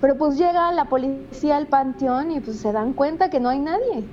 [0.00, 3.58] Pero pues llega la policía al panteón y pues se dan cuenta que no hay
[3.58, 4.04] nadie,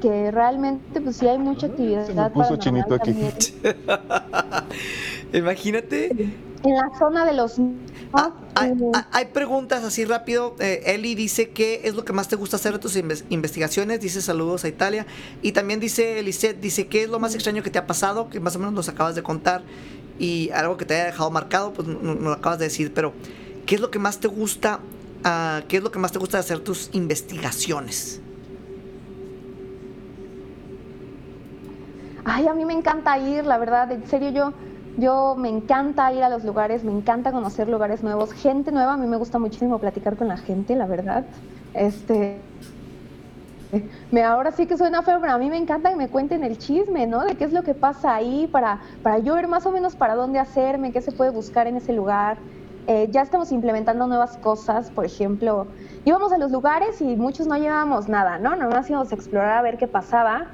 [0.00, 2.06] que realmente pues sí hay mucha actividad.
[2.06, 3.12] Se me puso paranormal chinito aquí.
[3.12, 3.34] también.
[5.32, 6.53] Imagínate.
[6.64, 7.56] En la zona de los...
[8.14, 10.56] Ah, hay, eh, hay- hay preguntas así rápido.
[10.60, 14.00] Eh, Eli dice qué es lo que más te gusta hacer de tus inves- investigaciones.
[14.00, 15.06] Dice saludos a Italia.
[15.42, 18.40] Y también dice Lisette, dice qué es lo más extraño que te ha pasado, que
[18.40, 19.62] más o menos nos acabas de contar.
[20.18, 22.94] Y algo que te haya dejado marcado, pues no, no lo acabas de decir.
[22.94, 23.12] Pero,
[23.66, 24.80] ¿qué es lo que más te gusta?
[25.24, 28.20] ah, ¿Qué es lo que más te gusta de hacer tus investigaciones?
[32.24, 34.52] Ay, a mí me encanta ir, la verdad, en serio yo,
[34.96, 38.96] yo me encanta ir a los lugares, me encanta conocer lugares nuevos, gente nueva, a
[38.96, 41.24] mí me gusta muchísimo platicar con la gente, la verdad.
[41.74, 42.40] Este,
[44.10, 46.58] me ahora sí que suena feo, pero a mí me encanta que me cuenten el
[46.58, 47.24] chisme, ¿no?
[47.24, 50.14] De qué es lo que pasa ahí para, para yo ver más o menos para
[50.14, 52.36] dónde hacerme, qué se puede buscar en ese lugar.
[52.86, 55.66] Eh, ya estamos implementando nuevas cosas, por ejemplo,
[56.04, 58.54] íbamos a los lugares y muchos no llevábamos nada, ¿no?
[58.56, 60.48] Nomás íbamos a explorar a ver qué pasaba.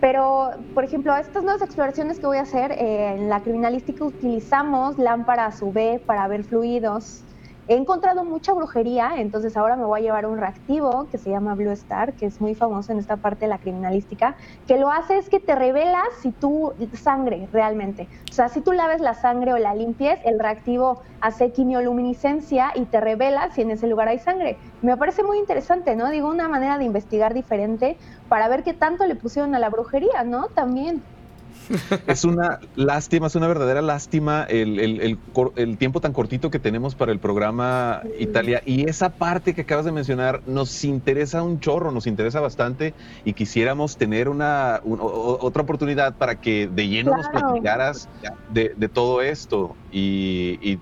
[0.00, 4.98] Pero, por ejemplo, estas nuevas exploraciones que voy a hacer, eh, en la criminalística utilizamos
[4.98, 7.24] lámparas UV para ver fluidos.
[7.66, 11.54] He encontrado mucha brujería, entonces ahora me voy a llevar un reactivo que se llama
[11.54, 14.36] Blue Star, que es muy famoso en esta parte de la criminalística,
[14.66, 18.10] que lo hace es que te revelas si tú sangre realmente.
[18.30, 22.84] O sea, si tú laves la sangre o la limpies, el reactivo hace quimioluminiscencia y
[22.84, 24.58] te revela si en ese lugar hay sangre.
[24.82, 26.10] Me parece muy interesante, ¿no?
[26.10, 27.96] Digo, una manera de investigar diferente
[28.28, 30.48] para ver qué tanto le pusieron a la brujería, ¿no?
[30.48, 31.02] También.
[32.06, 35.20] Es una lástima, es una verdadera lástima el, el-
[35.56, 38.62] el tiempo tan cortito que tenemos para el programa Italia.
[38.64, 42.94] Y esa parte que acabas de mencionar nos interesa un chorro, nos interesa bastante
[43.24, 48.08] y quisiéramos tener una, un- otra oportunidad para que de lleno nos platicaras
[48.46, 49.78] de, de todo esto.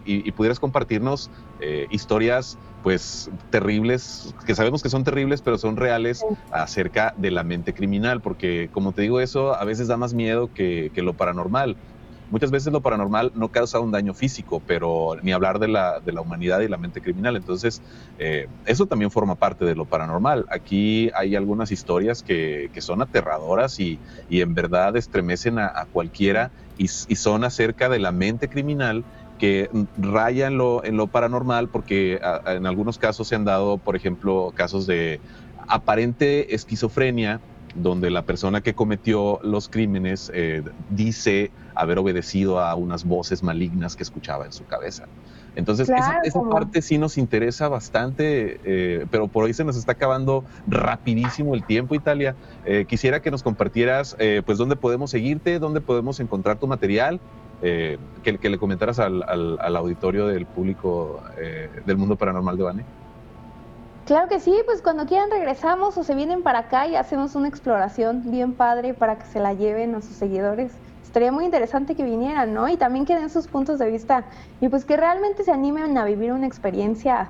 [0.05, 5.77] y- y pudieras compartirnos eh, historias pues terribles, que sabemos que son terribles, pero son
[5.77, 6.21] reales
[6.51, 10.49] acerca de la mente criminal, porque como te digo, eso a veces da más miedo
[10.53, 11.79] que, que lo paranormal.
[12.29, 16.13] Muchas veces lo paranormal no causa un daño físico, pero ni hablar de la, de
[16.13, 17.37] la humanidad y la mente criminal.
[17.37, 17.83] Entonces,
[18.17, 20.47] eh, eso también forma parte de lo paranormal.
[20.51, 25.87] Aquí hay algunas historias que, que son aterradoras y, y en verdad estremecen a, a
[25.87, 29.07] cualquiera y son acerca de la mente criminal
[29.43, 33.45] que raya en lo, en lo paranormal porque a- a- en algunos casos se han
[33.45, 35.21] dado, por ejemplo, casos de
[35.67, 37.43] aparente esquizofrenia
[37.75, 43.97] donde la persona que cometió los crímenes eh, dice haber obedecido a unas voces malignas
[43.97, 45.09] que escuchaba en su cabeza.
[45.57, 49.77] Entonces, esa- Claro, esa, parte sí nos interesa bastante, eh, pero por hoy se nos
[49.77, 52.37] está acabando rapidísimo el tiempo, Italia.
[52.63, 54.15] Eh, quisiera que nos compartieras,
[54.47, 57.21] pues, dónde podemos seguirte, dónde podemos encontrar tu material,
[57.63, 62.57] eh, que, que le comentaras al, al- al auditorio del público eh, del mundo paranormal
[62.57, 62.85] de Bane.
[64.07, 67.47] Claro que sí, pues cuando quieran regresamos o se vienen para acá y hacemos una
[67.49, 70.73] exploración bien padre para que se la lleven a sus seguidores.
[71.05, 72.69] Estaría muy interesante que vinieran, ¿no?
[72.69, 74.25] Y también que den sus puntos de vista
[74.61, 77.29] y pues que realmente se animen a vivir una experiencia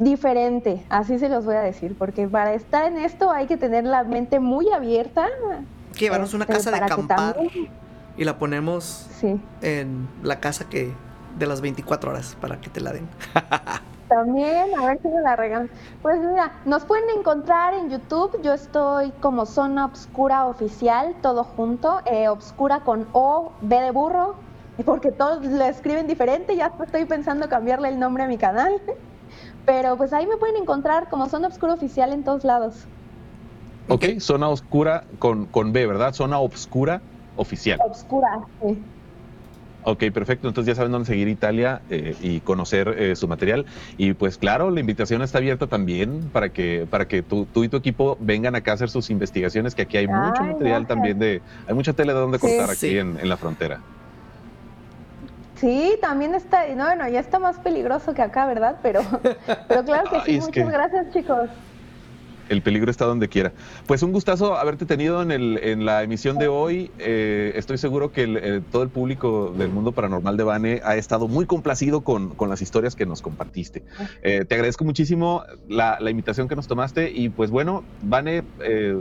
[0.00, 3.84] diferente, así se los voy a decir, porque para estar en esto hay que tener
[3.84, 5.26] la mente muy abierta.
[5.98, 7.68] llevarnos una este, casa de para que acampar también-
[8.18, 10.92] y la ponemos Sí, en la casa que
[11.38, 13.08] de las 24 horas para que te la den.
[14.08, 15.70] También, a ver si me la regalan.
[16.02, 18.40] Pues mira, nos pueden encontrar en YouTube.
[18.42, 22.00] Yo estoy como Zona Obscura Oficial, todo junto.
[22.06, 24.34] eh, obscura con O, B de burro,
[24.86, 26.56] porque todos lo escriben diferente.
[26.56, 28.80] Ya estoy pensando cambiarle el nombre a mi canal.
[29.66, 32.86] Pero pues ahí me pueden encontrar como Zona Obscura Oficial en todos lados.
[33.88, 36.14] Ok, zona oscura con, con B, ¿verdad?
[36.14, 37.02] Zona obscura
[37.38, 37.78] oficial.
[37.82, 38.78] Obscura, sí.
[39.84, 40.48] Ok, perfecto.
[40.48, 43.64] Entonces ya saben dónde seguir Italia eh, y conocer eh, su material.
[43.96, 47.68] Y pues claro, la invitación está abierta también para que, para que tú, tú y
[47.70, 50.88] tu equipo vengan acá a hacer sus investigaciones, que aquí hay mucho Ay, material gracias.
[50.88, 51.40] también de...
[51.66, 52.46] Hay mucha tela de donde Sí.
[52.46, 52.98] cortar aquí Sí.
[52.98, 53.80] en, en la frontera.
[55.54, 58.76] Sí, también está, no, bueno, ya está más peligroso que acá, ¿verdad?
[58.82, 59.00] Pero,
[59.68, 61.48] pero claro que sí, muchas que- gracias chicos.
[62.48, 63.52] El peligro está donde quiera.
[63.86, 66.90] Pues un gustazo haberte tenido en, el, en la emisión de hoy.
[66.98, 70.96] Eh, estoy seguro que el- el- todo el público del mundo paranormal de Bane ha
[70.96, 73.82] estado muy complacido con, con las historias que nos compartiste.
[74.22, 78.96] Eh, te agradezco muchísimo la, la invitación que nos tomaste y pues bueno, Bane, eh,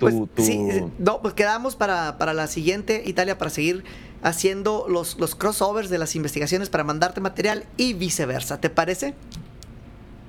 [0.00, 3.84] Pues sí, eh, no, pues quedamos para, para la siguiente, Italia, para seguir
[4.22, 8.60] haciendo los, los crossovers de las investigaciones para mandarte material y viceversa.
[8.60, 9.14] ¿Te parece?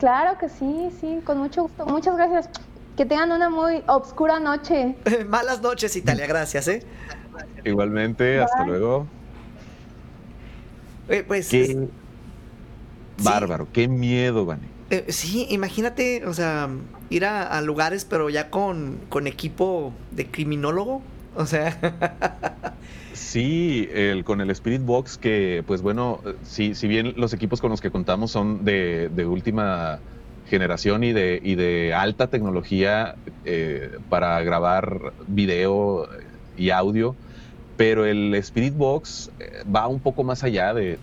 [0.04, 1.86] Claro que sí, sí, con mucho gusto.
[1.86, 2.50] Muchas gracias.
[2.98, 4.98] Que tengan una muy obscura noche.
[5.30, 6.84] Malas noches, Italia, gracias, ¿eh?
[7.64, 9.08] igualmente, hasta luego.
[11.08, 11.88] Eh, pues Qué
[13.24, 14.68] bárbaro, qué miedo, Bane.
[14.90, 16.68] eh, sí, imagínate, o sea,
[17.10, 21.02] ir a, a lugares, pero ya con, con equipo de criminólogo.
[21.38, 21.80] O sea,
[23.26, 27.70] Sí, el, con el Spirit Box, que pues bueno, si, si bien los equipos con
[27.72, 30.04] los que contamos son de, última
[30.44, 31.40] generación y de,
[31.96, 36.08] alta tecnología eh, para grabar video
[36.54, 37.18] y audio,
[37.76, 41.02] pero el Spirit Box eh, va un poco más allá de-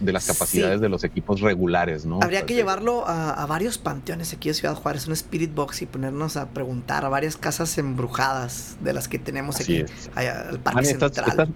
[0.00, 0.32] de las Sí.
[0.32, 2.20] capacidades de los equipos regulares, ¿no?
[2.22, 5.86] habría que llevarlo a, a varios panteones aquí de Ciudad Juárez, un Spirit Box y
[5.86, 10.10] ponernos a preguntar a varias casas embrujadas de las que tenemos Así aquí, es.
[10.14, 11.30] allá al Parque ¿estás, Central.
[11.30, 11.48] estás-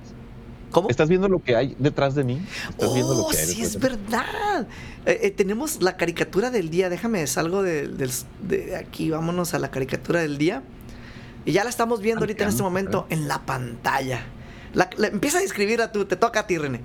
[0.71, 0.89] ¿Cómo?
[0.89, 2.41] estás viendo lo que hay detrás de mí?
[2.71, 4.69] ¿Estás viendo lo Oh, que hay sí, es verdad.
[5.05, 6.89] Eh, eh, tenemos la caricatura del día.
[6.89, 10.63] Déjame, salgo de, de aquí, vámonos a la caricatura del día.
[11.45, 14.21] Y ya la estamos viendo ahorita en este momento en la pantalla.
[14.73, 16.81] La, la- empieza a describirla tú, te toca a ti, René.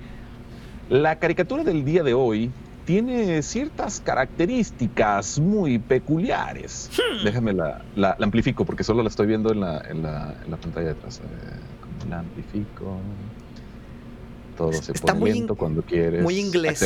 [0.88, 2.50] La caricatura del día de hoy
[2.84, 6.90] tiene ciertas características muy peculiares.
[6.96, 7.24] Hmm.
[7.24, 10.50] Déjame la, la- la amplifico porque solo la estoy viendo en la, en la, en
[10.56, 11.18] pantalla de atrás.
[11.20, 11.58] Eh,
[12.00, 12.98] ¿Cómo la amplifico?
[14.56, 16.22] Todo se Está pone lento in- cuando quieres.
[16.22, 16.80] muy inglés.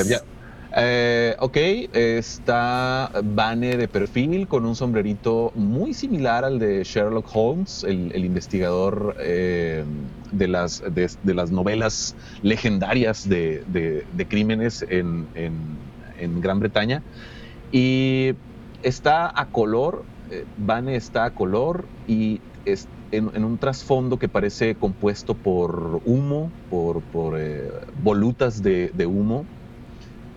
[0.76, 1.57] Eh, ok,
[1.92, 8.24] está Vane de perfil con un sombrerito muy similar al de Sherlock Holmes, el, el
[8.24, 9.84] investigador eh,
[10.33, 15.78] de, las, de, de las novelas legendarias de, de- de crímenes en, en-
[16.18, 17.03] en Gran Bretaña.
[17.72, 18.33] Y
[18.83, 24.28] está a color, eh, Vane está a color y es en, en un trasfondo que
[24.28, 27.70] parece compuesto por humo, por, por eh,
[28.03, 29.45] volutas de, de humo.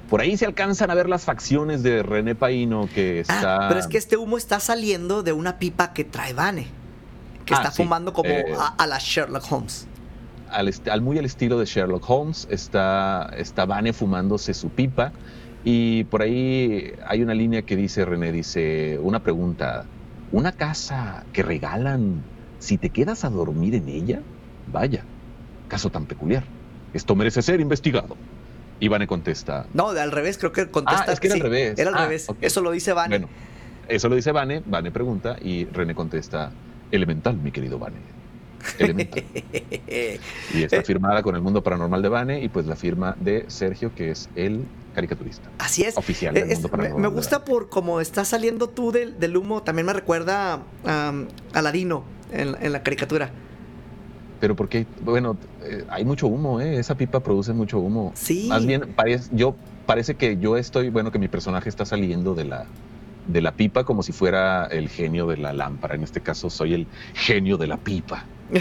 [0.10, 3.66] Por ahí se alcanzan a ver las facciones de René Paino que está...
[3.66, 6.68] Ah, pero es que este humo está saliendo de una pipa que trae Vane.
[7.46, 9.88] Que Ah, está sí, fumando como eh, a, a la Sherlock Holmes.
[10.50, 12.48] al, al muy al estilo de Sherlock Holmes.
[12.50, 15.12] Está, está Vane fumándose su pipa.
[15.66, 19.86] Y por ahí hay una línea que dice, René, dice, una pregunta.
[20.32, 22.24] ¿Una casa que regalan
[22.60, 24.22] si te quedas a dormir en ella?
[24.72, 25.04] Vaya,
[25.68, 26.44] caso tan peculiar.
[26.94, 28.16] Esto merece ser investigado.
[28.80, 31.06] Y Vane contesta, No, al revés, creo que contesta.
[31.08, 31.80] Ah, es que era al sí, revés.
[31.80, 32.28] Era al Ah, revés.
[32.42, 33.20] Eso lo dice Vane.
[33.20, 33.30] Bueno,
[33.88, 36.52] eso lo dice Vane, Vane pregunta y René contesta,
[36.96, 37.98] elemental, mi querido Vane.
[38.80, 39.24] Elemental.
[40.54, 43.94] y está firmada con el mundo paranormal de Vane y pues la firma de Sergio,
[43.94, 44.64] que es el
[44.96, 45.98] caricaturista Así es.
[45.98, 47.02] oficial del Es- mundo me, paranormal.
[47.12, 49.64] me gusta por cómo está saliendo tú del, del humo.
[49.64, 53.32] También me recuerda um, a Ladino en, en la caricatura.
[54.40, 56.78] Pero porque, bueno, eh, hay mucho humo, ¿eh?
[56.78, 58.12] Esa pipa produce mucho humo.
[58.16, 58.48] Sí.
[58.50, 62.44] Más bien, parece, yo, parece que yo estoy, bueno, que mi personaje está saliendo de
[62.46, 62.66] la,
[63.28, 65.96] de la pipa como si fuera el genio de la lámpara.
[65.96, 68.26] En este caso, soy el genio de la pipa.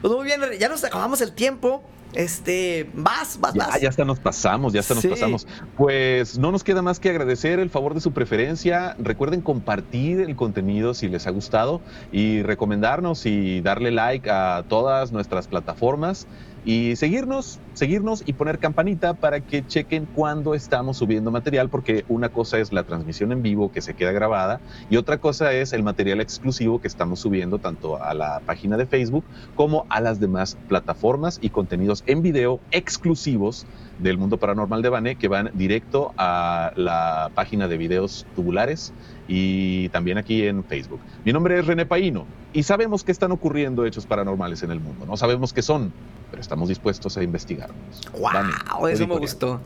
[0.00, 1.82] pues muy bien, ya nos acabamos el tiempo.
[2.14, 3.80] Este, vas, vas, Ya, vas.
[3.82, 5.08] ya hasta nos pasamos, ya hasta Sí.
[5.08, 5.46] nos pasamos.
[5.76, 8.96] Pues no nos queda más que agradecer el favor de su preferencia.
[8.98, 15.12] Recuerden compartir el contenido si les ha gustado y recomendarnos y darle like a todas
[15.12, 16.26] nuestras plataformas
[16.64, 22.28] y seguirnos, seguirnos y poner campanita para que chequen cuando estamos subiendo material, porque una
[22.28, 25.82] cosa es la transmisión en vivo que se queda grabada y otra cosa es el
[25.82, 30.56] material exclusivo que estamos subiendo tanto a la página de Facebook como a las demás
[30.68, 33.66] plataformas y contenidos en video exclusivos
[33.98, 38.92] del mundo paranormal de Bane que van directo a la página de videos tubulares
[39.28, 41.00] y también aquí en Facebook.
[41.24, 45.04] Mi nombre es René Paino y sabemos que están ocurriendo hechos paranormales en el mundo.
[45.06, 45.92] No sabemos qué son,
[46.30, 47.76] pero estamos dispuestos a investigarlos.
[48.12, 48.30] ¡Wow!
[48.30, 49.20] Eso me editorial.
[49.20, 49.60] gustó.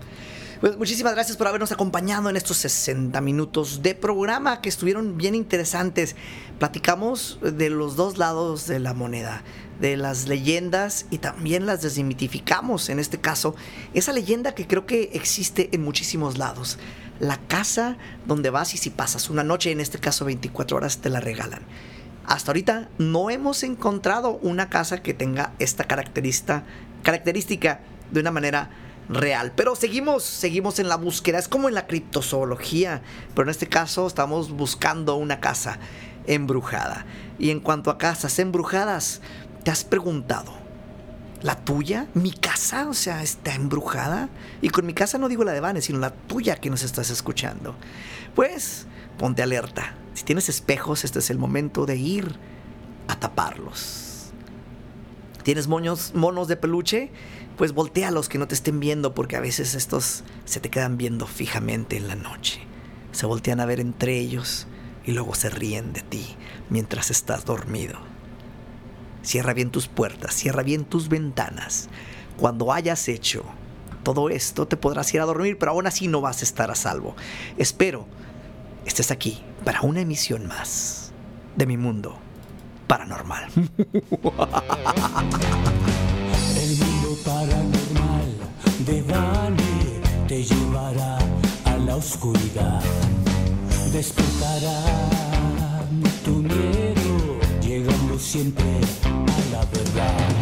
[0.63, 5.35] Pues muchísimas gracias por habernos acompañado en estos 60 minutos de programa que estuvieron bien
[5.35, 6.15] interesantes.
[6.61, 9.43] Platicamos de los dos lados de la moneda,
[9.81, 12.91] de las leyendas y también las desmitificamos.
[12.91, 13.57] En este caso,
[13.93, 16.79] esa leyenda que creo que existe en muchísimos lados.
[17.23, 21.09] La casa donde vas y si pasas una noche, en este caso 24 horas, te
[21.09, 21.63] la regalan.
[22.27, 26.65] Hasta ahorita no hemos encontrado una casa que tenga esta característica,
[27.05, 27.79] característica
[28.11, 28.71] de una manera
[29.09, 29.53] real.
[29.55, 31.39] Pero seguimos, seguimos en la búsqueda.
[31.39, 33.03] Es como en la criptozoología.
[33.37, 35.79] Pero en este caso estamos buscando una casa
[36.27, 37.07] embrujada.
[37.39, 39.21] Y en cuanto a casas embrujadas,
[39.63, 40.62] ¿te has preguntado?
[41.43, 42.07] ¿La tuya?
[42.15, 42.89] ¿Mi casa?
[42.89, 44.29] O sea, ¿está embrujada?
[44.61, 47.11] Y con mi casa no digo la de Vanes, sino la tuya que nos estás
[47.11, 47.75] escuchando.
[48.37, 48.87] Pues,
[49.19, 49.97] ponte alerta.
[50.15, 52.37] Si tienes espejos, este es el momento de ir
[53.09, 54.33] a taparlos.
[55.43, 57.11] ¿Tienes monos de peluche?
[57.57, 61.27] Pues voltealos que no te estén viendo porque a veces estos se te quedan viendo
[61.27, 62.61] fijamente en la noche.
[63.11, 64.69] Se voltean a ver entre ellos
[65.05, 66.37] y luego se ríen de ti
[66.71, 68.12] mientras estás dormido.
[69.23, 71.89] Cierra bien tus puertas, cierra bien tus ventanas.
[72.37, 73.45] Cuando hayas hecho
[74.03, 76.75] todo esto, te podrás ir a dormir, pero aún así no vas a estar a
[76.75, 77.15] salvo.
[77.57, 78.07] Espero
[78.85, 81.13] estés aquí para una emisión más
[81.57, 82.17] de mi mundo
[82.87, 83.49] paranormal.
[83.57, 83.69] El
[86.79, 88.37] mundo paranormal
[88.87, 91.19] de Vane te llevará
[91.65, 92.81] a la oscuridad.
[93.93, 94.85] Despertará
[96.25, 98.81] tu miedo, llegando siempre
[99.55, 99.65] a
[99.97, 100.42] la